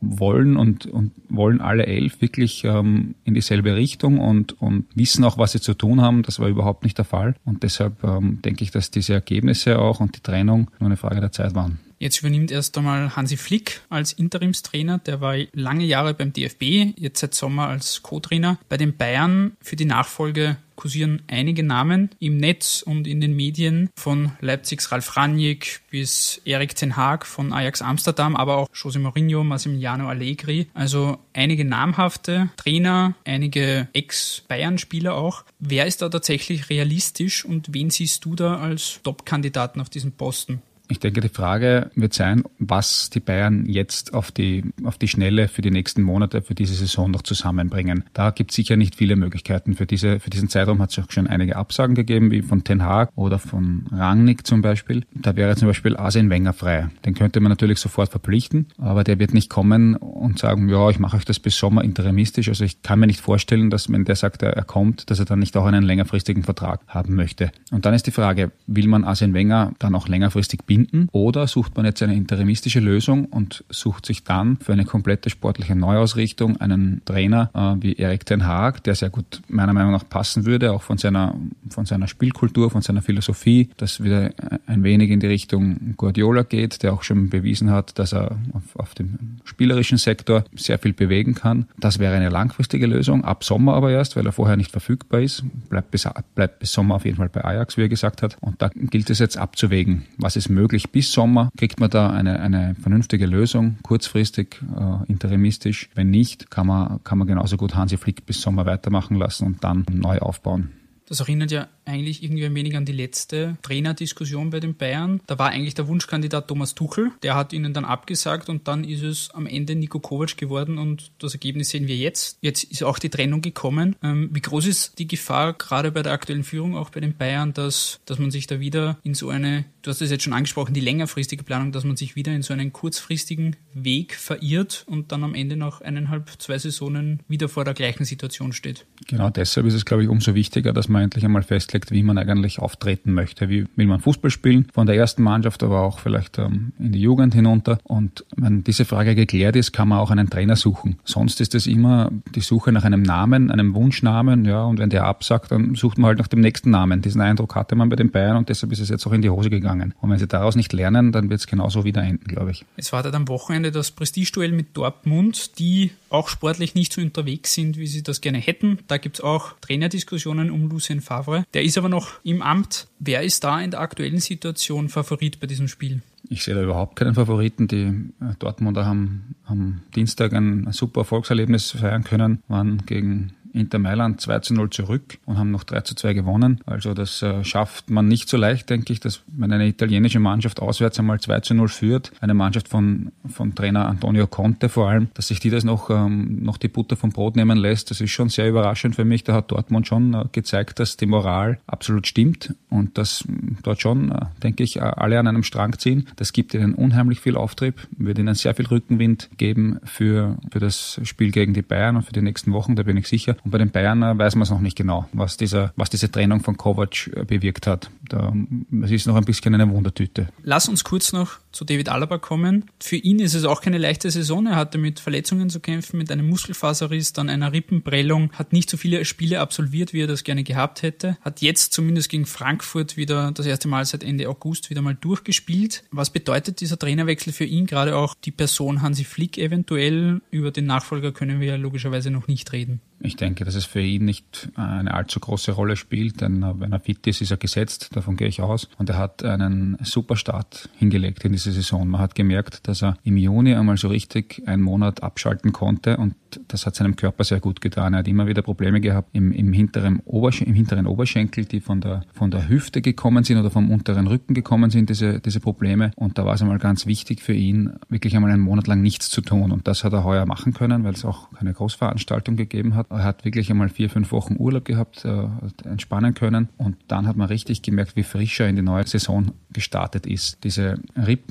wollen 0.00 0.56
und, 0.56 0.86
und 0.86 1.12
wollen 1.28 1.60
alle 1.60 1.86
elf 1.86 2.20
wirklich 2.20 2.64
ähm, 2.64 3.14
in 3.24 3.34
dieselbe 3.34 3.74
Richtung 3.74 4.18
und, 4.18 4.60
und 4.60 4.86
wissen 4.94 5.24
auch, 5.24 5.38
was 5.38 5.52
sie 5.52 5.60
zu 5.60 5.74
tun 5.74 6.00
haben. 6.00 6.22
Das 6.22 6.40
war 6.40 6.48
überhaupt 6.48 6.82
nicht 6.84 6.98
der 6.98 7.04
Fall. 7.04 7.34
Und 7.44 7.62
deshalb 7.62 8.02
ähm, 8.02 8.40
denke 8.42 8.64
ich, 8.64 8.72
dass 8.72 8.90
diese 8.90 9.14
Ergebnisse 9.14 9.78
auch 9.78 10.00
und 10.00 10.16
die 10.16 10.20
Trennung 10.20 10.70
nur 10.80 10.88
eine 10.88 10.96
Frage 10.96 11.20
der 11.20 11.32
Zeit 11.32 11.54
waren. 11.54 11.78
Jetzt 12.02 12.18
übernimmt 12.18 12.50
erst 12.50 12.76
einmal 12.76 13.14
Hansi 13.14 13.36
Flick 13.36 13.80
als 13.88 14.12
Interimstrainer. 14.12 14.98
Der 14.98 15.20
war 15.20 15.36
lange 15.52 15.84
Jahre 15.84 16.14
beim 16.14 16.32
DFB, 16.32 16.98
jetzt 16.98 17.20
seit 17.20 17.32
Sommer 17.32 17.68
als 17.68 18.02
Co-Trainer. 18.02 18.58
Bei 18.68 18.76
den 18.76 18.96
Bayern 18.96 19.52
für 19.60 19.76
die 19.76 19.84
Nachfolge 19.84 20.56
kursieren 20.74 21.22
einige 21.28 21.62
Namen 21.62 22.10
im 22.18 22.38
Netz 22.38 22.82
und 22.82 23.06
in 23.06 23.20
den 23.20 23.36
Medien 23.36 23.88
von 23.94 24.32
Leipzigs 24.40 24.90
Ralf 24.90 25.16
Rangnick 25.16 25.82
bis 25.92 26.40
Erik 26.44 26.74
Ten 26.74 26.96
Haag 26.96 27.24
von 27.24 27.52
Ajax 27.52 27.82
Amsterdam, 27.82 28.34
aber 28.34 28.56
auch 28.56 28.68
Jose 28.74 28.98
Mourinho, 28.98 29.44
Massimiliano 29.44 30.08
Allegri. 30.08 30.66
Also 30.74 31.18
einige 31.34 31.64
namhafte 31.64 32.50
Trainer, 32.56 33.14
einige 33.24 33.86
Ex-Bayern-Spieler 33.92 35.14
auch. 35.14 35.44
Wer 35.60 35.86
ist 35.86 36.02
da 36.02 36.08
tatsächlich 36.08 36.68
realistisch 36.68 37.44
und 37.44 37.72
wen 37.72 37.90
siehst 37.90 38.24
du 38.24 38.34
da 38.34 38.56
als 38.56 38.98
Top-Kandidaten 39.04 39.80
auf 39.80 39.88
diesen 39.88 40.10
Posten? 40.10 40.62
Ich 40.92 41.00
denke, 41.00 41.22
die 41.22 41.30
Frage 41.30 41.90
wird 41.94 42.12
sein, 42.12 42.44
was 42.58 43.08
die 43.08 43.20
Bayern 43.20 43.64
jetzt 43.64 44.12
auf 44.12 44.30
die, 44.30 44.62
auf 44.84 44.98
die 44.98 45.08
Schnelle 45.08 45.48
für 45.48 45.62
die 45.62 45.70
nächsten 45.70 46.02
Monate, 46.02 46.42
für 46.42 46.54
diese 46.54 46.74
Saison 46.74 47.10
noch 47.10 47.22
zusammenbringen. 47.22 48.04
Da 48.12 48.28
gibt 48.28 48.50
es 48.50 48.56
sicher 48.56 48.76
nicht 48.76 48.94
viele 48.94 49.16
Möglichkeiten. 49.16 49.74
Für, 49.74 49.86
diese, 49.86 50.20
für 50.20 50.28
diesen 50.28 50.50
Zeitraum 50.50 50.82
hat 50.82 50.90
es 50.90 50.98
auch 51.02 51.10
schon 51.10 51.28
einige 51.28 51.56
Absagen 51.56 51.94
gegeben, 51.94 52.30
wie 52.30 52.42
von 52.42 52.62
Ten 52.62 52.82
Haag 52.82 53.08
oder 53.14 53.38
von 53.38 53.86
Rangnick 53.90 54.46
zum 54.46 54.60
Beispiel. 54.60 55.06
Da 55.14 55.34
wäre 55.34 55.56
zum 55.56 55.66
Beispiel 55.66 55.96
Arsene 55.96 56.28
Wenger 56.28 56.52
frei. 56.52 56.90
Den 57.06 57.14
könnte 57.14 57.40
man 57.40 57.48
natürlich 57.48 57.78
sofort 57.78 58.10
verpflichten, 58.10 58.66
aber 58.76 59.02
der 59.02 59.18
wird 59.18 59.32
nicht 59.32 59.48
kommen 59.48 59.96
und 59.96 60.38
sagen, 60.38 60.68
ja, 60.68 60.90
ich 60.90 60.98
mache 60.98 61.16
euch 61.16 61.24
das 61.24 61.38
bis 61.38 61.56
Sommer 61.56 61.84
interimistisch. 61.84 62.50
Also 62.50 62.64
ich 62.64 62.82
kann 62.82 62.98
mir 62.98 63.06
nicht 63.06 63.22
vorstellen, 63.22 63.70
dass 63.70 63.90
wenn 63.90 64.04
der 64.04 64.16
sagt, 64.16 64.42
er 64.42 64.62
kommt, 64.64 65.08
dass 65.10 65.18
er 65.18 65.24
dann 65.24 65.38
nicht 65.38 65.56
auch 65.56 65.64
einen 65.64 65.84
längerfristigen 65.84 66.42
Vertrag 66.42 66.80
haben 66.86 67.14
möchte. 67.14 67.50
Und 67.70 67.86
dann 67.86 67.94
ist 67.94 68.06
die 68.06 68.10
Frage, 68.10 68.52
will 68.66 68.88
man 68.88 69.04
Arsene 69.04 69.32
Wenger 69.32 69.72
dann 69.78 69.94
auch 69.94 70.06
längerfristig 70.06 70.64
binden? 70.66 70.81
Binden? 70.82 71.08
Oder 71.12 71.46
sucht 71.46 71.76
man 71.76 71.86
jetzt 71.86 72.02
eine 72.02 72.14
interimistische 72.14 72.80
Lösung 72.80 73.26
und 73.26 73.64
sucht 73.70 74.06
sich 74.06 74.24
dann 74.24 74.58
für 74.58 74.72
eine 74.72 74.84
komplette 74.84 75.30
sportliche 75.30 75.76
Neuausrichtung 75.76 76.56
einen 76.58 77.02
Trainer 77.04 77.50
äh, 77.54 77.82
wie 77.82 77.94
Erik 77.94 78.26
Ten 78.26 78.46
Haag, 78.46 78.82
der 78.84 78.94
sehr 78.94 79.10
gut 79.10 79.42
meiner 79.48 79.72
Meinung 79.72 79.92
nach 79.92 80.08
passen 80.08 80.44
würde, 80.44 80.72
auch 80.72 80.82
von 80.82 80.98
seiner, 80.98 81.34
von 81.72 81.86
seiner 81.86 82.08
Spielkultur, 82.08 82.70
von 82.70 82.82
seiner 82.82 83.02
Philosophie, 83.02 83.70
das 83.76 84.02
wieder 84.02 84.30
ein 84.66 84.82
wenig 84.82 85.10
in 85.10 85.20
die 85.20 85.26
Richtung 85.26 85.94
Guardiola 85.96 86.42
geht, 86.42 86.82
der 86.82 86.92
auch 86.92 87.02
schon 87.02 87.30
bewiesen 87.30 87.70
hat, 87.70 87.98
dass 87.98 88.12
er 88.12 88.36
auf, 88.52 88.76
auf 88.76 88.94
dem 88.94 89.38
spielerischen 89.44 89.98
Sektor 89.98 90.44
sehr 90.54 90.78
viel 90.78 90.92
bewegen 90.92 91.34
kann. 91.34 91.66
Das 91.78 91.98
wäre 91.98 92.14
eine 92.14 92.28
langfristige 92.28 92.86
Lösung, 92.86 93.24
ab 93.24 93.44
Sommer 93.44 93.74
aber 93.74 93.90
erst, 93.90 94.16
weil 94.16 94.26
er 94.26 94.32
vorher 94.32 94.56
nicht 94.56 94.70
verfügbar 94.70 95.20
ist. 95.20 95.44
Bleibt 95.68 95.90
bis, 95.90 96.08
bleibt 96.34 96.60
bis 96.60 96.72
Sommer 96.72 96.96
auf 96.96 97.04
jeden 97.04 97.16
Fall 97.16 97.28
bei 97.28 97.44
Ajax, 97.44 97.76
wie 97.76 97.82
er 97.82 97.88
gesagt 97.88 98.22
hat. 98.22 98.36
Und 98.40 98.60
da 98.62 98.70
gilt 98.74 99.10
es 99.10 99.18
jetzt 99.18 99.36
abzuwägen, 99.36 100.02
was 100.18 100.36
ist 100.36 100.48
möglich 100.48 100.62
möglich 100.62 100.90
bis 100.90 101.12
Sommer. 101.12 101.50
Kriegt 101.56 101.80
man 101.80 101.90
da 101.90 102.10
eine, 102.10 102.40
eine 102.40 102.74
vernünftige 102.76 103.26
Lösung, 103.26 103.78
kurzfristig, 103.82 104.60
äh, 104.76 105.10
interimistisch. 105.10 105.90
Wenn 105.94 106.10
nicht, 106.10 106.50
kann 106.50 106.66
man, 106.66 107.02
kann 107.04 107.18
man 107.18 107.26
genauso 107.26 107.56
gut 107.56 107.74
Hansi 107.74 107.96
Flick 107.96 108.26
bis 108.26 108.40
Sommer 108.40 108.64
weitermachen 108.64 109.16
lassen 109.16 109.46
und 109.46 109.64
dann 109.64 109.84
neu 109.90 110.18
aufbauen. 110.18 110.70
Das 111.06 111.20
erinnert 111.20 111.50
ja 111.50 111.68
eigentlich 111.84 112.22
irgendwie 112.22 112.44
ein 112.44 112.54
wenig 112.54 112.76
an 112.76 112.84
die 112.84 112.92
letzte 112.92 113.56
Trainerdiskussion 113.62 114.50
bei 114.50 114.60
den 114.60 114.74
Bayern. 114.74 115.20
Da 115.26 115.38
war 115.38 115.50
eigentlich 115.50 115.74
der 115.74 115.88
Wunschkandidat 115.88 116.48
Thomas 116.48 116.74
Tuchel. 116.74 117.10
Der 117.22 117.34
hat 117.34 117.52
ihnen 117.52 117.72
dann 117.72 117.84
abgesagt 117.84 118.48
und 118.48 118.68
dann 118.68 118.84
ist 118.84 119.02
es 119.02 119.30
am 119.32 119.46
Ende 119.46 119.74
Nico 119.74 120.00
Kovac 120.00 120.36
geworden 120.36 120.78
und 120.78 121.10
das 121.18 121.34
Ergebnis 121.34 121.70
sehen 121.70 121.88
wir 121.88 121.96
jetzt. 121.96 122.38
Jetzt 122.40 122.64
ist 122.64 122.82
auch 122.82 122.98
die 122.98 123.10
Trennung 123.10 123.42
gekommen. 123.42 123.96
Ähm, 124.02 124.30
wie 124.32 124.40
groß 124.40 124.66
ist 124.66 124.98
die 124.98 125.08
Gefahr, 125.08 125.52
gerade 125.54 125.92
bei 125.92 126.02
der 126.02 126.12
aktuellen 126.12 126.44
Führung, 126.44 126.76
auch 126.76 126.90
bei 126.90 127.00
den 127.00 127.14
Bayern, 127.14 127.52
dass, 127.52 128.00
dass 128.06 128.18
man 128.18 128.30
sich 128.30 128.46
da 128.46 128.60
wieder 128.60 128.98
in 129.02 129.14
so 129.14 129.28
eine, 129.28 129.64
du 129.82 129.90
hast 129.90 130.02
es 130.02 130.10
jetzt 130.10 130.24
schon 130.24 130.32
angesprochen, 130.32 130.74
die 130.74 130.80
längerfristige 130.80 131.42
Planung, 131.42 131.72
dass 131.72 131.84
man 131.84 131.96
sich 131.96 132.16
wieder 132.16 132.32
in 132.32 132.42
so 132.42 132.52
einen 132.52 132.72
kurzfristigen 132.72 133.56
Weg 133.74 134.14
verirrt 134.14 134.84
und 134.86 135.12
dann 135.12 135.24
am 135.24 135.34
Ende 135.34 135.56
nach 135.56 135.80
eineinhalb, 135.80 136.30
zwei 136.38 136.58
Saisonen 136.58 137.20
wieder 137.28 137.48
vor 137.48 137.64
der 137.64 137.74
gleichen 137.74 138.04
Situation 138.04 138.52
steht? 138.52 138.86
Genau 139.08 139.30
deshalb 139.30 139.66
ist 139.66 139.74
es, 139.74 139.84
glaube 139.84 140.02
ich, 140.02 140.08
umso 140.08 140.34
wichtiger, 140.34 140.72
dass 140.72 140.88
man 140.88 141.02
endlich 141.02 141.24
einmal 141.24 141.42
fest 141.42 141.71
festlegt, 141.72 141.90
wie 141.90 142.02
man 142.02 142.18
eigentlich 142.18 142.58
auftreten 142.58 143.12
möchte. 143.14 143.48
Wie 143.48 143.66
will 143.76 143.86
man 143.86 144.00
Fußball 144.00 144.30
spielen? 144.30 144.68
Von 144.72 144.86
der 144.86 144.96
ersten 144.96 145.22
Mannschaft, 145.22 145.62
aber 145.62 145.80
auch 145.80 145.98
vielleicht 145.98 146.38
ähm, 146.38 146.72
in 146.78 146.92
die 146.92 147.00
Jugend 147.00 147.34
hinunter. 147.34 147.78
Und 147.84 148.24
wenn 148.36 148.62
diese 148.62 148.84
Frage 148.84 149.14
geklärt 149.14 149.56
ist, 149.56 149.72
kann 149.72 149.88
man 149.88 149.98
auch 149.98 150.10
einen 150.10 150.28
Trainer 150.28 150.56
suchen. 150.56 150.98
Sonst 151.04 151.40
ist 151.40 151.54
es 151.54 151.66
immer 151.66 152.10
die 152.34 152.40
Suche 152.40 152.72
nach 152.72 152.84
einem 152.84 153.02
Namen, 153.02 153.50
einem 153.50 153.74
Wunschnamen, 153.74 154.44
ja, 154.44 154.64
und 154.64 154.78
wenn 154.78 154.90
der 154.90 155.04
absagt, 155.04 155.50
dann 155.50 155.74
sucht 155.74 155.98
man 155.98 156.08
halt 156.08 156.18
nach 156.18 156.28
dem 156.28 156.40
nächsten 156.40 156.70
Namen. 156.70 157.00
Diesen 157.00 157.20
Eindruck 157.20 157.54
hatte 157.54 157.74
man 157.74 157.88
bei 157.88 157.96
den 157.96 158.10
Bayern 158.10 158.36
und 158.36 158.48
deshalb 158.48 158.72
ist 158.72 158.80
es 158.80 158.88
jetzt 158.88 159.06
auch 159.06 159.12
in 159.12 159.22
die 159.22 159.30
Hose 159.30 159.50
gegangen. 159.50 159.94
Und 160.00 160.10
wenn 160.10 160.18
sie 160.18 160.28
daraus 160.28 160.56
nicht 160.56 160.72
lernen, 160.72 161.12
dann 161.12 161.30
wird 161.30 161.40
es 161.40 161.46
genauso 161.46 161.84
wieder 161.84 162.02
enden, 162.02 162.26
glaube 162.26 162.50
ich. 162.50 162.64
Es 162.76 162.92
war 162.92 163.02
dann 163.02 163.14
am 163.14 163.28
Wochenende 163.28 163.72
das 163.72 163.90
Prestigeduell 163.90 164.52
mit 164.52 164.76
Dortmund, 164.76 165.58
die 165.58 165.92
auch 166.10 166.28
sportlich 166.28 166.74
nicht 166.74 166.92
so 166.92 167.00
unterwegs 167.00 167.54
sind, 167.54 167.78
wie 167.78 167.86
sie 167.86 168.02
das 168.02 168.20
gerne 168.20 168.38
hätten. 168.38 168.78
Da 168.86 168.98
gibt 168.98 169.16
es 169.16 169.24
auch 169.24 169.54
Trainerdiskussionen 169.60 170.50
um 170.50 170.68
Lucien 170.68 171.00
Favre. 171.00 171.44
Der 171.54 171.61
ist 171.62 171.78
aber 171.78 171.88
noch 171.88 172.22
im 172.24 172.42
Amt. 172.42 172.88
Wer 172.98 173.22
ist 173.22 173.44
da 173.44 173.60
in 173.60 173.70
der 173.70 173.80
aktuellen 173.80 174.20
Situation 174.20 174.88
Favorit 174.88 175.40
bei 175.40 175.46
diesem 175.46 175.68
Spiel? 175.68 176.02
Ich 176.28 176.44
sehe 176.44 176.54
da 176.54 176.62
überhaupt 176.62 176.96
keinen 176.96 177.14
Favoriten. 177.14 177.68
Die 177.68 177.84
äh, 177.84 178.34
Dortmunder 178.38 178.86
haben 178.86 179.34
am 179.44 179.82
Dienstag 179.94 180.32
ein 180.32 180.68
super 180.72 181.00
Erfolgserlebnis 181.02 181.72
feiern 181.72 182.04
können, 182.04 182.42
waren 182.48 182.86
gegen 182.86 183.34
Inter 183.52 183.78
Mailand 183.78 184.20
2 184.20 184.38
zu 184.40 184.54
0 184.54 184.70
zurück 184.70 185.18
und 185.26 185.38
haben 185.38 185.50
noch 185.50 185.64
3 185.64 185.80
zu 185.82 185.94
2 185.94 186.14
gewonnen. 186.14 186.60
Also 186.66 186.94
das 186.94 187.22
äh, 187.22 187.44
schafft 187.44 187.90
man 187.90 188.08
nicht 188.08 188.28
so 188.28 188.36
leicht, 188.36 188.70
denke 188.70 188.92
ich, 188.92 189.00
dass 189.00 189.22
wenn 189.26 189.52
eine 189.52 189.66
italienische 189.66 190.20
Mannschaft 190.20 190.60
auswärts 190.60 190.98
einmal 190.98 191.20
2 191.20 191.40
zu 191.40 191.54
0 191.54 191.68
führt, 191.68 192.12
eine 192.20 192.34
Mannschaft 192.34 192.68
von, 192.68 193.12
von 193.26 193.54
Trainer 193.54 193.86
Antonio 193.86 194.26
Conte 194.26 194.68
vor 194.68 194.88
allem, 194.88 195.08
dass 195.14 195.28
sich 195.28 195.40
die 195.40 195.50
das 195.50 195.64
noch, 195.64 195.90
ähm, 195.90 196.42
noch 196.42 196.56
die 196.56 196.68
Butter 196.68 196.96
vom 196.96 197.10
Brot 197.10 197.36
nehmen 197.36 197.58
lässt, 197.58 197.90
das 197.90 198.00
ist 198.00 198.10
schon 198.10 198.28
sehr 198.28 198.48
überraschend 198.48 198.94
für 198.94 199.04
mich. 199.04 199.24
Da 199.24 199.34
hat 199.34 199.50
Dortmund 199.50 199.86
schon 199.86 200.14
äh, 200.14 200.24
gezeigt, 200.32 200.78
dass 200.78 200.96
die 200.96 201.06
Moral 201.06 201.58
absolut 201.66 202.06
stimmt 202.06 202.54
und 202.70 202.96
dass 202.98 203.24
dort 203.62 203.80
schon, 203.80 204.12
äh, 204.12 204.26
denke 204.42 204.62
ich, 204.62 204.82
alle 204.82 205.18
an 205.18 205.26
einem 205.26 205.42
Strang 205.42 205.78
ziehen. 205.78 206.08
Das 206.16 206.32
gibt 206.32 206.54
ihnen 206.54 206.74
unheimlich 206.74 207.20
viel 207.20 207.36
Auftrieb, 207.36 207.86
wird 207.96 208.18
ihnen 208.18 208.34
sehr 208.34 208.54
viel 208.54 208.66
Rückenwind 208.66 209.30
geben 209.36 209.78
für, 209.84 210.36
für 210.50 210.60
das 210.60 211.00
Spiel 211.04 211.30
gegen 211.30 211.54
die 211.54 211.62
Bayern 211.62 211.96
und 211.96 212.02
für 212.02 212.12
die 212.12 212.22
nächsten 212.22 212.52
Wochen, 212.52 212.76
da 212.76 212.82
bin 212.82 212.96
ich 212.96 213.08
sicher. 213.08 213.36
Und 213.44 213.50
bei 213.50 213.58
den 213.58 213.70
Bayern 213.70 214.02
äh, 214.02 214.16
weiß 214.16 214.34
man 214.36 214.42
es 214.42 214.50
noch 214.50 214.60
nicht 214.60 214.76
genau, 214.76 215.08
was, 215.12 215.36
dieser, 215.36 215.72
was 215.76 215.90
diese 215.90 216.10
Trennung 216.10 216.40
von 216.40 216.56
Kovac 216.56 217.08
äh, 217.08 217.24
bewirkt 217.24 217.66
hat. 217.66 217.90
Da, 218.08 218.32
das 218.70 218.90
ist 218.90 219.06
noch 219.06 219.16
ein 219.16 219.24
bisschen 219.24 219.54
eine 219.54 219.68
Wundertüte. 219.68 220.28
Lass 220.42 220.68
uns 220.68 220.84
kurz 220.84 221.12
noch 221.12 221.38
zu 221.52 221.64
David 221.64 221.88
Alaba 221.88 222.18
kommen. 222.18 222.64
Für 222.80 222.96
ihn 222.96 223.18
ist 223.20 223.34
es 223.34 223.44
auch 223.44 223.60
keine 223.60 223.78
leichte 223.78 224.10
Saison. 224.10 224.46
Er 224.46 224.56
hatte 224.56 224.78
mit 224.78 225.00
Verletzungen 225.00 225.50
zu 225.50 225.60
kämpfen, 225.60 225.98
mit 225.98 226.10
einem 226.10 226.28
Muskelfaserriss, 226.28 227.12
dann 227.12 227.28
einer 227.28 227.52
Rippenprellung, 227.52 228.32
hat 228.32 228.52
nicht 228.52 228.70
so 228.70 228.76
viele 228.76 229.04
Spiele 229.04 229.40
absolviert, 229.40 229.92
wie 229.92 230.02
er 230.02 230.06
das 230.06 230.24
gerne 230.24 230.44
gehabt 230.44 230.82
hätte. 230.82 231.16
Hat 231.20 231.40
jetzt 231.42 231.72
zumindest 231.72 232.08
gegen 232.08 232.26
Frankfurt 232.26 232.96
wieder 232.96 233.32
das 233.32 233.46
erste 233.46 233.68
Mal 233.68 233.84
seit 233.84 234.04
Ende 234.04 234.28
August 234.28 234.70
wieder 234.70 234.82
mal 234.82 234.94
durchgespielt. 234.94 235.84
Was 235.90 236.10
bedeutet 236.10 236.60
dieser 236.60 236.78
Trainerwechsel 236.78 237.32
für 237.32 237.44
ihn, 237.44 237.66
gerade 237.66 237.96
auch 237.96 238.14
die 238.14 238.30
Person 238.30 238.82
Hansi 238.82 239.04
Flick 239.04 239.38
eventuell? 239.38 240.20
Über 240.30 240.50
den 240.50 240.66
Nachfolger 240.66 241.12
können 241.12 241.40
wir 241.40 241.48
ja 241.48 241.56
logischerweise 241.56 242.10
noch 242.10 242.28
nicht 242.28 242.52
reden. 242.52 242.80
Ich 243.04 243.16
denke, 243.16 243.44
dass 243.44 243.56
es 243.56 243.64
für 243.64 243.80
ihn 243.80 244.04
nicht 244.04 244.48
eine 244.54 244.94
allzu 244.94 245.18
große 245.18 245.52
Rolle 245.52 245.76
spielt, 245.76 246.20
denn 246.20 246.42
äh, 246.42 246.60
wenn 246.60 246.72
er 246.72 246.78
fit 246.78 247.04
ist, 247.06 247.20
ist 247.20 247.32
er 247.32 247.36
gesetzt, 247.36 247.90
davon 247.94 248.16
gehe 248.16 248.28
ich 248.28 248.40
aus. 248.40 248.68
Und 248.78 248.88
er 248.90 248.98
hat 248.98 249.24
einen 249.24 249.76
super 249.82 250.16
Start 250.16 250.68
hingelegt 250.76 251.24
in 251.24 251.32
diese 251.44 251.52
Saison. 251.52 251.88
Man 251.88 252.00
hat 252.00 252.14
gemerkt, 252.14 252.66
dass 252.68 252.82
er 252.82 252.96
im 253.04 253.16
Juni 253.16 253.54
einmal 253.54 253.76
so 253.76 253.88
richtig 253.88 254.42
einen 254.46 254.62
Monat 254.62 255.02
abschalten 255.02 255.52
konnte 255.52 255.96
und 255.96 256.14
das 256.48 256.66
hat 256.66 256.74
seinem 256.74 256.96
Körper 256.96 257.24
sehr 257.24 257.40
gut 257.40 257.60
getan. 257.60 257.94
Er 257.94 258.00
hat 258.00 258.08
immer 258.08 258.26
wieder 258.26 258.42
Probleme 258.42 258.80
gehabt 258.80 259.10
im, 259.12 259.32
im, 259.32 259.52
hinteren, 259.52 260.00
Obersch 260.04 260.42
im 260.42 260.54
hinteren 260.54 260.86
Oberschenkel, 260.86 261.44
die 261.44 261.60
von 261.60 261.80
der, 261.80 262.04
von 262.12 262.30
der 262.30 262.48
Hüfte 262.48 262.80
gekommen 262.80 263.24
sind 263.24 263.38
oder 263.38 263.50
vom 263.50 263.70
unteren 263.70 264.06
Rücken 264.06 264.34
gekommen 264.34 264.70
sind, 264.70 264.90
diese, 264.90 265.20
diese 265.20 265.40
Probleme. 265.40 265.92
Und 265.96 266.18
da 266.18 266.24
war 266.24 266.34
es 266.34 266.42
einmal 266.42 266.58
ganz 266.58 266.86
wichtig 266.86 267.22
für 267.22 267.34
ihn, 267.34 267.72
wirklich 267.88 268.14
einmal 268.16 268.30
einen 268.30 268.42
Monat 268.42 268.66
lang 268.66 268.82
nichts 268.82 269.10
zu 269.10 269.20
tun. 269.20 269.52
Und 269.52 269.68
das 269.68 269.84
hat 269.84 269.92
er 269.92 270.04
heuer 270.04 270.26
machen 270.26 270.52
können, 270.52 270.84
weil 270.84 270.94
es 270.94 271.04
auch 271.04 271.30
keine 271.32 271.52
Großveranstaltung 271.52 272.36
gegeben 272.36 272.74
hat. 272.74 272.86
Er 272.90 273.04
hat 273.04 273.24
wirklich 273.24 273.50
einmal 273.50 273.68
vier, 273.68 273.90
fünf 273.90 274.12
Wochen 274.12 274.36
Urlaub 274.38 274.64
gehabt, 274.64 275.04
äh, 275.04 275.24
entspannen 275.64 276.14
können. 276.14 276.48
Und 276.56 276.76
dann 276.88 277.06
hat 277.06 277.16
man 277.16 277.28
richtig 277.28 277.62
gemerkt, 277.62 277.96
wie 277.96 278.02
frisch 278.02 278.40
er 278.40 278.48
in 278.48 278.56
die 278.56 278.62
neue 278.62 278.86
Saison 278.86 279.32
gestartet 279.52 280.06
ist. 280.06 280.44
Diese 280.44 280.78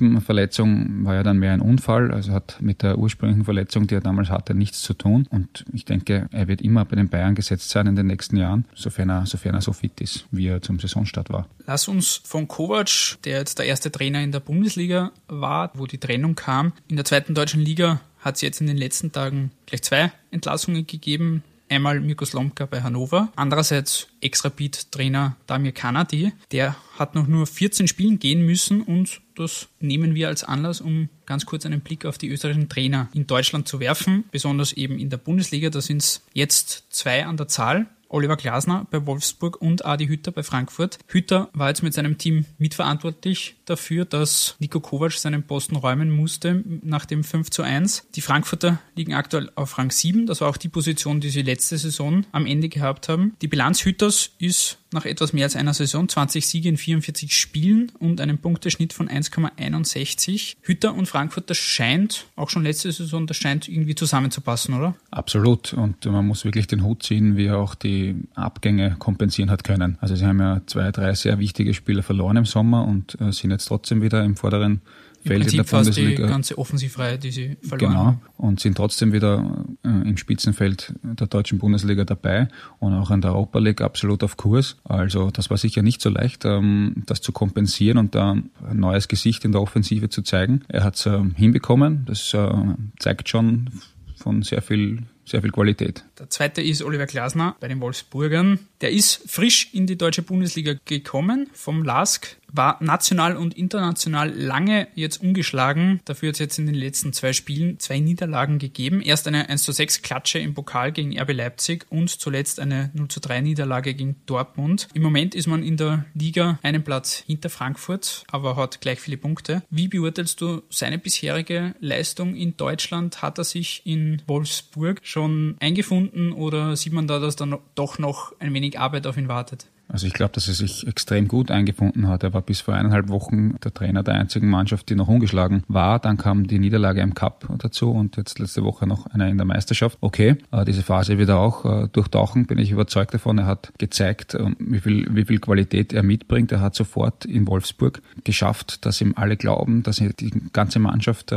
Rippenverletzung 0.02 1.04
war 1.04 1.14
ja 1.14 1.22
dann 1.22 1.38
mehr 1.38 1.52
ein 1.52 1.60
Unfall, 1.60 2.12
also 2.12 2.32
hat 2.32 2.56
mit 2.60 2.82
der 2.82 2.98
ursprünglichen 2.98 3.44
Verletzung, 3.44 3.86
die 3.86 3.94
er 3.94 4.00
damals 4.00 4.30
hatte, 4.30 4.54
nichts 4.54 4.82
zu 4.82 4.94
tun. 4.94 5.26
Und 5.30 5.64
ich 5.72 5.84
denke, 5.84 6.28
er 6.32 6.48
wird 6.48 6.60
immer 6.60 6.84
bei 6.84 6.96
den 6.96 7.08
Bayern 7.08 7.34
gesetzt 7.34 7.70
sein 7.70 7.86
in 7.86 7.96
den 7.96 8.06
nächsten 8.06 8.36
Jahren, 8.36 8.64
sofern 8.74 9.10
er, 9.10 9.26
sofern 9.26 9.54
er 9.54 9.60
so 9.60 9.72
fit 9.72 10.00
ist, 10.00 10.26
wie 10.30 10.48
er 10.48 10.60
zum 10.60 10.78
Saisonstart 10.78 11.30
war. 11.30 11.46
Lass 11.66 11.88
uns 11.88 12.20
von 12.24 12.48
Kovac, 12.48 13.18
der 13.24 13.38
jetzt 13.38 13.58
der 13.58 13.66
erste 13.66 13.92
Trainer 13.92 14.22
in 14.22 14.32
der 14.32 14.40
Bundesliga 14.40 15.12
war, 15.28 15.70
wo 15.74 15.86
die 15.86 15.98
Trennung 15.98 16.34
kam, 16.34 16.72
in 16.88 16.96
der 16.96 17.04
zweiten 17.04 17.34
deutschen 17.34 17.60
Liga 17.60 18.00
hat 18.20 18.36
es 18.36 18.40
jetzt 18.40 18.60
in 18.60 18.68
den 18.68 18.76
letzten 18.76 19.10
Tagen 19.10 19.50
gleich 19.66 19.82
zwei 19.82 20.12
Entlassungen 20.30 20.86
gegeben. 20.86 21.42
Einmal 21.72 22.00
Mirko 22.00 22.26
Slomka 22.26 22.66
bei 22.66 22.82
Hannover, 22.82 23.32
andererseits 23.34 24.08
Ex-Rapid-Trainer 24.20 25.36
Damir 25.46 25.72
Kanadi. 25.72 26.32
Der 26.50 26.76
hat 26.98 27.14
noch 27.14 27.26
nur 27.26 27.46
14 27.46 27.88
Spielen 27.88 28.18
gehen 28.18 28.44
müssen 28.44 28.82
und 28.82 29.22
das 29.36 29.68
nehmen 29.80 30.14
wir 30.14 30.28
als 30.28 30.44
Anlass, 30.44 30.82
um 30.82 31.08
ganz 31.24 31.46
kurz 31.46 31.64
einen 31.64 31.80
Blick 31.80 32.04
auf 32.04 32.18
die 32.18 32.28
österreichischen 32.28 32.68
Trainer 32.68 33.08
in 33.14 33.26
Deutschland 33.26 33.66
zu 33.66 33.80
werfen, 33.80 34.24
besonders 34.30 34.74
eben 34.74 34.98
in 34.98 35.08
der 35.08 35.16
Bundesliga. 35.16 35.70
Da 35.70 35.80
sind 35.80 36.02
es 36.02 36.20
jetzt 36.34 36.84
zwei 36.90 37.24
an 37.24 37.38
der 37.38 37.48
Zahl. 37.48 37.86
Oliver 38.12 38.36
Glasner 38.36 38.86
bei 38.90 39.04
Wolfsburg 39.06 39.60
und 39.60 39.84
Adi 39.84 40.06
Hütter 40.06 40.32
bei 40.32 40.42
Frankfurt. 40.42 40.98
Hütter 41.08 41.48
war 41.54 41.68
jetzt 41.68 41.82
mit 41.82 41.94
seinem 41.94 42.18
Team 42.18 42.44
mitverantwortlich 42.58 43.56
dafür, 43.64 44.04
dass 44.04 44.56
Nico 44.58 44.80
Kovac 44.80 45.12
seinen 45.12 45.44
Posten 45.44 45.76
räumen 45.76 46.10
musste 46.10 46.62
nach 46.82 47.06
dem 47.06 47.24
5 47.24 47.50
zu 47.50 47.62
1. 47.62 48.08
Die 48.14 48.20
Frankfurter 48.20 48.78
liegen 48.94 49.14
aktuell 49.14 49.50
auf 49.54 49.78
Rang 49.78 49.90
7. 49.90 50.26
Das 50.26 50.40
war 50.40 50.48
auch 50.48 50.56
die 50.56 50.68
Position, 50.68 51.20
die 51.20 51.30
sie 51.30 51.42
letzte 51.42 51.78
Saison 51.78 52.24
am 52.32 52.46
Ende 52.46 52.68
gehabt 52.68 53.08
haben. 53.08 53.34
Die 53.40 53.48
Bilanz 53.48 53.84
Hütters 53.84 54.30
ist 54.38 54.78
nach 54.92 55.04
etwas 55.04 55.32
mehr 55.32 55.44
als 55.44 55.56
einer 55.56 55.74
Saison 55.74 56.08
20 56.08 56.46
Siege 56.46 56.68
in 56.68 56.76
44 56.76 57.36
Spielen 57.36 57.92
und 57.98 58.20
einem 58.20 58.38
Punkteschnitt 58.38 58.92
von 58.92 59.08
1,61. 59.08 60.56
Hütter 60.62 60.94
und 60.94 61.06
Frankfurt, 61.06 61.50
das 61.50 61.58
scheint, 61.58 62.26
auch 62.36 62.50
schon 62.50 62.62
letzte 62.62 62.92
Saison, 62.92 63.26
das 63.26 63.36
scheint 63.36 63.68
irgendwie 63.68 63.94
zusammenzupassen, 63.94 64.74
oder? 64.74 64.94
Absolut. 65.10 65.72
Und 65.72 66.04
man 66.06 66.26
muss 66.26 66.44
wirklich 66.44 66.66
den 66.66 66.82
Hut 66.82 67.02
ziehen, 67.02 67.36
wie 67.36 67.46
er 67.46 67.58
auch 67.58 67.74
die 67.74 68.16
Abgänge 68.34 68.96
kompensieren 68.98 69.50
hat 69.50 69.64
können. 69.64 69.98
Also 70.00 70.16
sie 70.16 70.26
haben 70.26 70.40
ja 70.40 70.60
zwei, 70.66 70.90
drei 70.90 71.14
sehr 71.14 71.38
wichtige 71.38 71.74
Spieler 71.74 72.02
verloren 72.02 72.36
im 72.36 72.44
Sommer 72.44 72.86
und 72.86 73.20
äh, 73.20 73.32
sind 73.32 73.50
jetzt 73.50 73.66
trotzdem 73.66 74.02
wieder 74.02 74.24
im 74.24 74.36
vorderen 74.36 74.82
Feld 75.24 75.50
in 75.50 75.56
der 75.56 75.64
Bundesliga. 75.64 76.22
die 76.22 76.28
ganze 76.28 76.58
Offensivreihe, 76.58 77.18
die 77.18 77.30
sie 77.30 77.56
verloren 77.62 77.92
genau, 77.92 78.04
haben. 78.06 78.22
und 78.36 78.60
sind 78.60 78.76
trotzdem 78.76 79.12
wieder 79.12 79.64
äh, 79.84 79.88
im 79.88 80.16
Spitzenfeld 80.16 80.94
der 81.02 81.26
deutschen 81.26 81.58
Bundesliga 81.58 82.04
dabei 82.04 82.48
und 82.80 82.94
auch 82.94 83.10
in 83.10 83.20
der 83.20 83.32
Europa 83.32 83.58
League 83.58 83.80
absolut 83.80 84.24
auf 84.24 84.36
Kurs. 84.36 84.76
Also 84.84 85.30
das 85.30 85.50
war 85.50 85.56
sicher 85.56 85.82
nicht 85.82 86.00
so 86.00 86.10
leicht, 86.10 86.44
ähm, 86.44 87.04
das 87.06 87.20
zu 87.20 87.32
kompensieren 87.32 87.98
und 87.98 88.14
da 88.14 88.32
ein 88.32 88.50
neues 88.72 89.08
Gesicht 89.08 89.44
in 89.44 89.52
der 89.52 89.60
Offensive 89.60 90.08
zu 90.08 90.22
zeigen. 90.22 90.62
Er 90.68 90.84
hat 90.84 90.96
es 90.96 91.06
ähm, 91.06 91.34
hinbekommen. 91.36 92.04
Das 92.06 92.34
äh, 92.34 92.50
zeigt 92.98 93.28
schon 93.28 93.70
von 94.16 94.42
sehr 94.42 94.62
viel 94.62 95.00
sehr 95.24 95.40
viel 95.40 95.50
Qualität. 95.50 96.04
Der 96.18 96.30
zweite 96.30 96.62
ist 96.62 96.82
Oliver 96.82 97.06
Glasner 97.06 97.56
bei 97.60 97.68
den 97.68 97.80
Wolfsburgern. 97.80 98.58
Der 98.80 98.90
ist 98.90 99.22
frisch 99.30 99.72
in 99.72 99.86
die 99.86 99.96
deutsche 99.96 100.22
Bundesliga 100.22 100.74
gekommen 100.84 101.48
vom 101.52 101.84
LASK 101.84 102.36
war 102.52 102.76
national 102.80 103.36
und 103.36 103.54
international 103.54 104.30
lange 104.30 104.88
jetzt 104.94 105.22
ungeschlagen. 105.22 106.00
Dafür 106.04 106.28
hat 106.28 106.34
es 106.34 106.40
jetzt 106.40 106.58
in 106.58 106.66
den 106.66 106.74
letzten 106.74 107.12
zwei 107.12 107.32
Spielen 107.32 107.78
zwei 107.78 107.98
Niederlagen 107.98 108.58
gegeben. 108.58 109.00
Erst 109.00 109.26
eine 109.26 109.48
1 109.48 109.62
zu 109.62 109.72
6 109.72 110.02
Klatsche 110.02 110.38
im 110.38 110.54
Pokal 110.54 110.92
gegen 110.92 111.18
RB 111.18 111.32
Leipzig 111.32 111.86
und 111.90 112.08
zuletzt 112.08 112.60
eine 112.60 112.90
0 112.94 113.08
zu 113.08 113.20
3 113.20 113.40
Niederlage 113.40 113.94
gegen 113.94 114.16
Dortmund. 114.26 114.88
Im 114.94 115.02
Moment 115.02 115.34
ist 115.34 115.46
man 115.46 115.62
in 115.62 115.76
der 115.76 116.04
Liga 116.14 116.58
einen 116.62 116.84
Platz 116.84 117.24
hinter 117.26 117.50
Frankfurt, 117.50 118.24
aber 118.30 118.56
hat 118.56 118.80
gleich 118.80 119.00
viele 119.00 119.16
Punkte. 119.16 119.62
Wie 119.70 119.88
beurteilst 119.88 120.40
du 120.40 120.62
seine 120.70 120.98
bisherige 120.98 121.74
Leistung 121.80 122.36
in 122.36 122.56
Deutschland? 122.56 123.22
Hat 123.22 123.38
er 123.38 123.44
sich 123.44 123.82
in 123.84 124.22
Wolfsburg 124.26 125.00
schon 125.02 125.56
eingefunden 125.60 126.32
oder 126.32 126.76
sieht 126.76 126.92
man 126.92 127.06
da, 127.06 127.18
dass 127.18 127.36
da 127.36 127.58
doch 127.74 127.98
noch 127.98 128.38
ein 128.38 128.52
wenig 128.54 128.78
Arbeit 128.78 129.06
auf 129.06 129.16
ihn 129.16 129.28
wartet? 129.28 129.66
Also 129.92 130.06
ich 130.06 130.14
glaube, 130.14 130.32
dass 130.32 130.48
er 130.48 130.54
sich 130.54 130.86
extrem 130.86 131.28
gut 131.28 131.50
eingefunden 131.50 132.08
hat. 132.08 132.22
Er 132.22 132.32
war 132.32 132.40
bis 132.40 132.60
vor 132.60 132.74
eineinhalb 132.74 133.10
Wochen 133.10 133.56
der 133.62 133.74
Trainer 133.74 134.02
der 134.02 134.14
einzigen 134.14 134.48
Mannschaft, 134.48 134.88
die 134.88 134.94
noch 134.94 135.08
ungeschlagen 135.08 135.62
war. 135.68 135.98
Dann 135.98 136.16
kam 136.16 136.46
die 136.46 136.58
Niederlage 136.58 137.02
im 137.02 137.12
Cup 137.14 137.46
dazu 137.58 137.90
und 137.90 138.16
jetzt 138.16 138.38
letzte 138.38 138.64
Woche 138.64 138.86
noch 138.86 139.06
eine 139.06 139.28
in 139.28 139.36
der 139.36 139.44
Meisterschaft. 139.44 139.98
Okay, 140.00 140.36
äh, 140.50 140.64
diese 140.64 140.82
Phase 140.82 141.18
wird 141.18 141.28
er 141.28 141.38
auch 141.38 141.64
äh, 141.64 141.88
durchtauchen, 141.92 142.46
bin 142.46 142.58
ich 142.58 142.70
überzeugt 142.70 143.12
davon. 143.12 143.36
Er 143.38 143.46
hat 143.46 143.72
gezeigt, 143.78 144.34
äh, 144.34 144.50
wie 144.58 144.80
viel, 144.80 145.14
wie 145.14 145.26
viel 145.26 145.38
Qualität 145.38 145.92
er 145.92 146.02
mitbringt. 146.02 146.50
Er 146.52 146.60
hat 146.60 146.74
sofort 146.74 147.26
in 147.26 147.46
Wolfsburg 147.46 148.00
geschafft, 148.24 148.86
dass 148.86 149.00
ihm 149.02 149.12
alle 149.16 149.36
glauben, 149.36 149.82
dass 149.82 149.96
die 149.96 150.32
ganze 150.52 150.78
Mannschaft, 150.78 151.34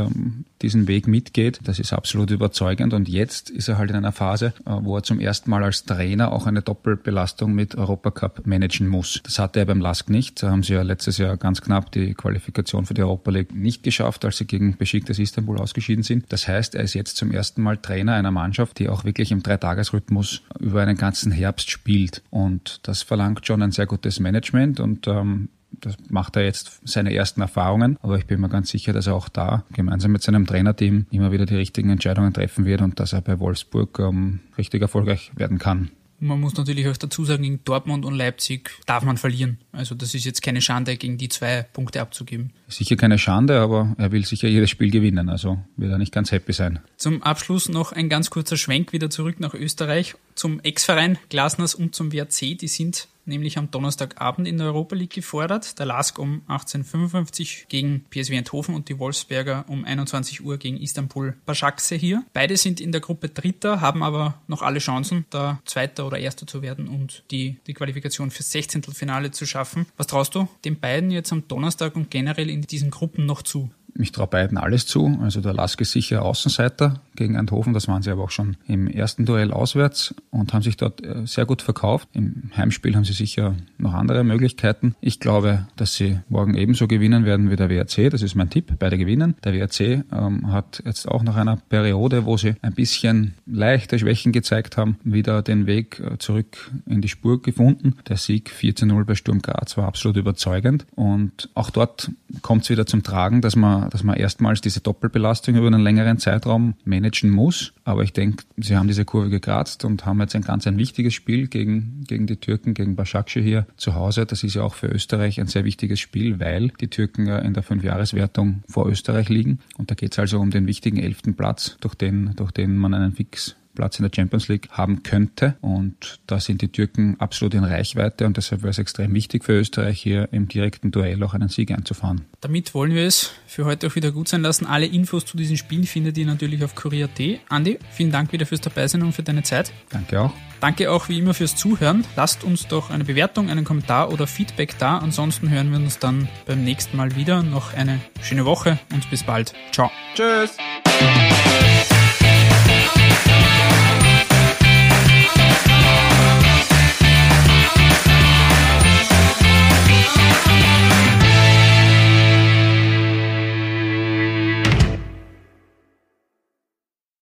diesen 0.65 0.87
Weg 0.87 1.07
mitgeht. 1.07 1.59
Das 1.63 1.77
ist 1.77 1.93
absolut 1.93 2.31
überzeugend 2.31 2.93
und 2.93 3.07
jetzt 3.07 3.51
ist 3.51 3.67
er 3.67 3.77
halt 3.77 3.91
in 3.91 3.95
einer 3.95 4.11
Phase, 4.11 4.47
äh, 4.65 4.71
wo 4.81 4.97
er 4.97 5.03
zum 5.03 5.19
ersten 5.19 5.51
Mal 5.51 5.63
als 5.63 5.85
Trainer 5.85 6.31
auch 6.31 6.47
eine 6.47 6.63
Doppelbelastung 6.63 7.53
mit 7.53 7.75
Europacup 7.75 8.47
managen 8.47 8.87
muss. 8.87 9.21
Das 9.23 9.37
hatte 9.37 9.59
er 9.59 9.65
beim 9.65 9.79
Lask 9.79 10.09
nicht. 10.09 10.41
Da 10.41 10.49
haben 10.49 10.63
sie 10.63 10.73
ja 10.73 10.81
letztes 10.81 11.19
Jahr 11.19 11.37
ganz 11.37 11.61
knapp 11.61 11.91
die 11.91 12.15
Qualifikation 12.15 12.87
für 12.87 12.95
die 12.95 13.03
Europa 13.03 13.29
League 13.29 13.53
nicht 13.53 13.83
geschafft, 13.83 14.25
als 14.25 14.37
sie 14.37 14.45
gegen 14.45 14.75
Besiktas 14.75 15.19
Istanbul 15.19 15.59
ausgeschieden 15.59 16.03
sind. 16.03 16.25
Das 16.29 16.47
heißt, 16.47 16.73
er 16.73 16.83
ist 16.83 16.95
jetzt 16.95 17.17
zum 17.17 17.31
ersten 17.31 17.61
Mal 17.61 17.77
Trainer 17.77 18.13
einer 18.13 18.31
Mannschaft, 18.31 18.79
die 18.79 18.89
auch 18.89 19.05
wirklich 19.05 19.31
im 19.31 19.43
Dreitagesrhythmus 19.43 20.41
über 20.59 20.81
einen 20.81 20.97
ganzen 20.97 21.31
Herbst 21.31 21.69
spielt. 21.69 22.23
Und 22.31 22.79
das 22.83 23.03
verlangt 23.03 23.45
schon 23.45 23.61
ein 23.61 23.71
sehr 23.71 23.85
gutes 23.85 24.19
Management 24.19 24.79
und 24.79 25.07
ähm, 25.07 25.49
das 25.81 25.95
macht 26.09 26.35
er 26.35 26.43
jetzt 26.43 26.81
seine 26.83 27.13
ersten 27.13 27.41
Erfahrungen, 27.41 27.97
aber 28.01 28.17
ich 28.17 28.25
bin 28.25 28.39
mir 28.39 28.49
ganz 28.49 28.69
sicher, 28.69 28.93
dass 28.93 29.07
er 29.07 29.15
auch 29.15 29.29
da 29.29 29.63
gemeinsam 29.73 30.11
mit 30.11 30.21
seinem 30.21 30.45
Trainerteam 30.45 31.05
immer 31.11 31.31
wieder 31.31 31.45
die 31.45 31.55
richtigen 31.55 31.89
Entscheidungen 31.89 32.33
treffen 32.33 32.65
wird 32.65 32.81
und 32.81 32.99
dass 32.99 33.13
er 33.13 33.21
bei 33.21 33.39
Wolfsburg 33.39 33.99
ähm, 33.99 34.39
richtig 34.57 34.81
erfolgreich 34.81 35.31
werden 35.35 35.59
kann. 35.59 35.91
Man 36.19 36.39
muss 36.39 36.55
natürlich 36.55 36.87
auch 36.87 36.95
dazu 36.95 37.25
sagen, 37.25 37.43
gegen 37.43 37.59
Dortmund 37.65 38.05
und 38.05 38.15
Leipzig 38.15 38.71
darf 38.85 39.03
man 39.03 39.17
verlieren. 39.17 39.57
Also 39.73 39.95
das 39.95 40.15
ist 40.15 40.23
jetzt 40.23 40.41
keine 40.41 40.61
Schande, 40.61 40.95
gegen 40.95 41.17
die 41.17 41.27
zwei 41.27 41.63
Punkte 41.63 42.01
abzugeben. 42.01 42.51
Sicher 42.69 42.95
keine 42.95 43.17
Schande, 43.19 43.59
aber 43.59 43.93
er 43.97 44.11
will 44.11 44.25
sicher 44.25 44.47
jedes 44.47 44.69
Spiel 44.69 44.91
gewinnen. 44.91 45.29
Also 45.29 45.59
wird 45.75 45.91
er 45.91 45.97
nicht 45.97 46.13
ganz 46.13 46.31
happy 46.31 46.53
sein. 46.53 46.79
Zum 46.95 47.21
Abschluss 47.21 47.67
noch 47.67 47.91
ein 47.91 48.07
ganz 48.07 48.29
kurzer 48.29 48.55
Schwenk 48.55 48.93
wieder 48.93 49.09
zurück 49.09 49.39
nach 49.39 49.53
Österreich 49.53 50.15
zum 50.35 50.59
Ex-Verein 50.59 51.17
Glasners 51.29 51.75
und 51.75 51.95
zum 51.95 52.13
WRC. 52.13 52.57
Die 52.57 52.67
sind 52.67 53.07
nämlich 53.25 53.57
am 53.57 53.71
Donnerstagabend 53.71 54.47
in 54.47 54.57
der 54.57 54.67
Europa 54.67 54.95
League 54.95 55.13
gefordert. 55.13 55.79
Der 55.79 55.85
LASK 55.85 56.19
um 56.19 56.41
18.55 56.47 57.67
gegen 57.67 58.05
PSV 58.09 58.33
Eindhoven 58.33 58.75
und 58.75 58.89
die 58.89 58.99
Wolfsberger 58.99 59.65
um 59.67 59.85
21 59.85 60.43
Uhr 60.43 60.57
gegen 60.57 60.77
Istanbul 60.77 61.35
Başakşehir 61.45 61.95
hier. 61.97 62.23
Beide 62.33 62.57
sind 62.57 62.79
in 62.79 62.91
der 62.91 63.01
Gruppe 63.01 63.29
Dritter, 63.29 63.81
haben 63.81 64.03
aber 64.03 64.35
noch 64.47 64.61
alle 64.61 64.79
Chancen, 64.79 65.25
da 65.29 65.59
Zweiter 65.65 66.05
oder 66.05 66.19
Erster 66.19 66.45
zu 66.45 66.61
werden 66.61 66.87
und 66.87 67.23
die, 67.31 67.57
die 67.67 67.73
Qualifikation 67.73 68.31
fürs 68.31 68.51
16. 68.51 68.83
Finale 68.83 69.31
zu 69.31 69.45
schaffen. 69.45 69.87
Was 69.97 70.07
traust 70.07 70.35
du 70.35 70.47
den 70.63 70.79
beiden 70.79 71.11
jetzt 71.11 71.31
am 71.31 71.47
Donnerstag 71.47 71.95
und 71.95 72.11
generell 72.11 72.49
in 72.49 72.61
diesen 72.61 72.91
Gruppen 72.91 73.25
noch 73.25 73.41
zu? 73.41 73.71
Ich 73.97 74.11
traue 74.11 74.27
beiden 74.27 74.57
alles 74.57 74.85
zu. 74.85 75.19
Also 75.21 75.39
der 75.39 75.53
Lask 75.53 75.79
ist 75.79 75.91
sicher 75.91 76.23
Außenseiter 76.23 76.95
gegen 77.15 77.37
Eindhoven. 77.37 77.73
Das 77.73 77.87
waren 77.87 78.01
sie 78.01 78.11
aber 78.11 78.23
auch 78.23 78.29
schon 78.29 78.57
im 78.67 78.87
ersten 78.87 79.25
Duell 79.25 79.51
auswärts 79.51 80.13
und 80.31 80.53
haben 80.53 80.63
sich 80.63 80.75
dort 80.75 81.01
äh, 81.03 81.25
sehr 81.25 81.45
gut 81.45 81.61
verkauft. 81.61 82.09
Im 82.13 82.51
Heimspiel 82.57 82.95
haben 82.95 83.05
sie 83.05 83.13
sicher 83.13 83.55
noch 83.77 83.93
andere 83.93 84.25
Möglichkeiten. 84.25 84.95
Ich 84.99 85.21
glaube, 85.21 85.67
dass 85.77 85.95
sie 85.95 86.19
morgen 86.27 86.55
ebenso 86.55 86.87
gewinnen 86.87 87.25
werden 87.25 87.49
wie 87.49 87.55
der 87.55 87.69
WRC. 87.69 88.09
Das 88.09 88.21
ist 88.21 88.35
mein 88.35 88.49
Tipp. 88.49 88.73
Beide 88.79 88.97
gewinnen. 88.97 89.35
Der 89.45 89.53
WRC 89.53 90.03
ähm, 90.11 90.51
hat 90.51 90.83
jetzt 90.85 91.07
auch 91.07 91.23
nach 91.23 91.37
einer 91.37 91.55
Periode, 91.55 92.25
wo 92.25 92.35
sie 92.35 92.55
ein 92.61 92.73
bisschen 92.73 93.35
leichte 93.45 93.97
Schwächen 93.97 94.33
gezeigt 94.33 94.75
haben, 94.75 94.97
wieder 95.03 95.41
den 95.41 95.67
Weg 95.67 96.01
äh, 96.01 96.17
zurück 96.17 96.69
in 96.85 97.01
die 97.01 97.07
Spur 97.07 97.41
gefunden. 97.41 97.95
Der 98.09 98.17
Sieg 98.17 98.51
14-0 98.51 99.05
bei 99.05 99.15
Sturm 99.15 99.41
Graz 99.41 99.77
war 99.77 99.87
absolut 99.87 100.17
überzeugend. 100.17 100.85
Und 100.95 101.49
auch 101.53 101.69
dort 101.69 102.11
kommt 102.41 102.63
es 102.63 102.69
wieder 102.69 102.85
zum 102.85 103.03
Tragen, 103.03 103.41
dass 103.41 103.55
dass 103.89 104.03
man 104.03 104.15
erstmals 104.17 104.61
diese 104.61 104.81
Doppelbelastung 104.81 105.55
über 105.55 105.67
einen 105.67 105.81
längeren 105.81 106.17
Zeitraum 106.17 106.75
managen 106.83 107.29
muss. 107.29 107.73
Aber 107.83 108.03
ich 108.03 108.13
denke, 108.13 108.43
sie 108.57 108.75
haben 108.75 108.87
diese 108.87 109.05
Kurve 109.05 109.29
gekratzt 109.29 109.85
und 109.85 110.05
haben 110.05 110.19
jetzt 110.19 110.35
ein 110.35 110.41
ganz 110.41 110.67
ein 110.67 110.77
wichtiges 110.77 111.13
Spiel 111.13 111.47
gegen, 111.47 112.03
gegen 112.07 112.27
die 112.27 112.37
Türken, 112.37 112.73
gegen 112.73 112.95
Başakşehir 112.95 113.45
hier 113.45 113.67
zu 113.77 113.93
Hause. 113.93 114.25
Das 114.25 114.43
ist 114.43 114.55
ja 114.55 114.63
auch 114.63 114.73
für 114.73 114.87
Österreich 114.87 115.39
ein 115.39 115.47
sehr 115.47 115.63
wichtiges 115.63 115.99
Spiel, 115.99 116.39
weil 116.39 116.69
die 116.81 116.87
Türken 116.87 117.27
ja 117.27 117.37
in 117.39 117.53
der 117.53 117.63
Fünfjahreswertung 117.63 118.63
vor 118.67 118.87
Österreich 118.87 119.29
liegen. 119.29 119.59
Und 119.77 119.91
da 119.91 119.95
geht 119.95 120.13
es 120.13 120.19
also 120.19 120.39
um 120.39 120.49
den 120.49 120.67
wichtigen 120.67 120.97
elften 120.97 121.35
Platz, 121.35 121.77
durch 121.79 121.95
den, 121.95 122.33
durch 122.35 122.51
den 122.51 122.75
man 122.75 122.93
einen 122.93 123.13
Fix 123.13 123.55
Platz 123.75 123.99
in 123.99 124.03
der 124.03 124.11
Champions 124.15 124.47
League 124.47 124.69
haben 124.71 125.03
könnte. 125.03 125.55
Und 125.61 126.19
da 126.27 126.39
sind 126.39 126.61
die 126.61 126.69
Türken 126.69 127.15
absolut 127.19 127.53
in 127.53 127.63
Reichweite 127.63 128.25
und 128.25 128.37
deshalb 128.37 128.63
wäre 128.63 128.71
es 128.71 128.79
extrem 128.79 129.13
wichtig 129.13 129.43
für 129.43 129.53
Österreich 129.53 130.01
hier 130.01 130.29
im 130.31 130.47
direkten 130.47 130.91
Duell 130.91 131.21
auch 131.23 131.33
einen 131.33 131.49
Sieg 131.49 131.71
einzufahren. 131.71 132.21
Damit 132.41 132.73
wollen 132.73 132.93
wir 132.93 133.05
es 133.05 133.31
für 133.47 133.65
heute 133.65 133.87
auch 133.87 133.95
wieder 133.95 134.11
gut 134.11 134.27
sein 134.27 134.41
lassen. 134.41 134.65
Alle 134.65 134.85
Infos 134.85 135.25
zu 135.25 135.37
diesen 135.37 135.57
Spielen 135.57 135.83
findet 135.83 136.17
ihr 136.17 136.25
natürlich 136.25 136.63
auf 136.63 136.75
kurier.at. 136.75 137.19
Andi, 137.49 137.79
vielen 137.91 138.11
Dank 138.11 138.31
wieder 138.31 138.45
fürs 138.45 138.61
Dabeisein 138.61 139.03
und 139.03 139.13
für 139.13 139.23
deine 139.23 139.43
Zeit. 139.43 139.71
Danke 139.89 140.21
auch. 140.21 140.33
Danke 140.61 140.91
auch 140.91 141.09
wie 141.09 141.19
immer 141.19 141.33
fürs 141.33 141.55
Zuhören. 141.55 142.05
Lasst 142.15 142.43
uns 142.43 142.67
doch 142.67 142.89
eine 142.89 143.03
Bewertung, 143.03 143.49
einen 143.49 143.65
Kommentar 143.65 144.11
oder 144.11 144.25
Feedback 144.25 144.77
da. 144.79 144.97
Ansonsten 144.97 145.49
hören 145.49 145.69
wir 145.71 145.77
uns 145.77 145.99
dann 145.99 146.27
beim 146.45 146.63
nächsten 146.63 146.97
Mal 146.97 147.15
wieder. 147.15 147.43
Noch 147.43 147.73
eine 147.73 147.99
schöne 148.21 148.45
Woche 148.45 148.79
und 148.93 149.09
bis 149.09 149.23
bald. 149.23 149.53
Ciao. 149.71 149.91
Tschüss. 150.15 150.57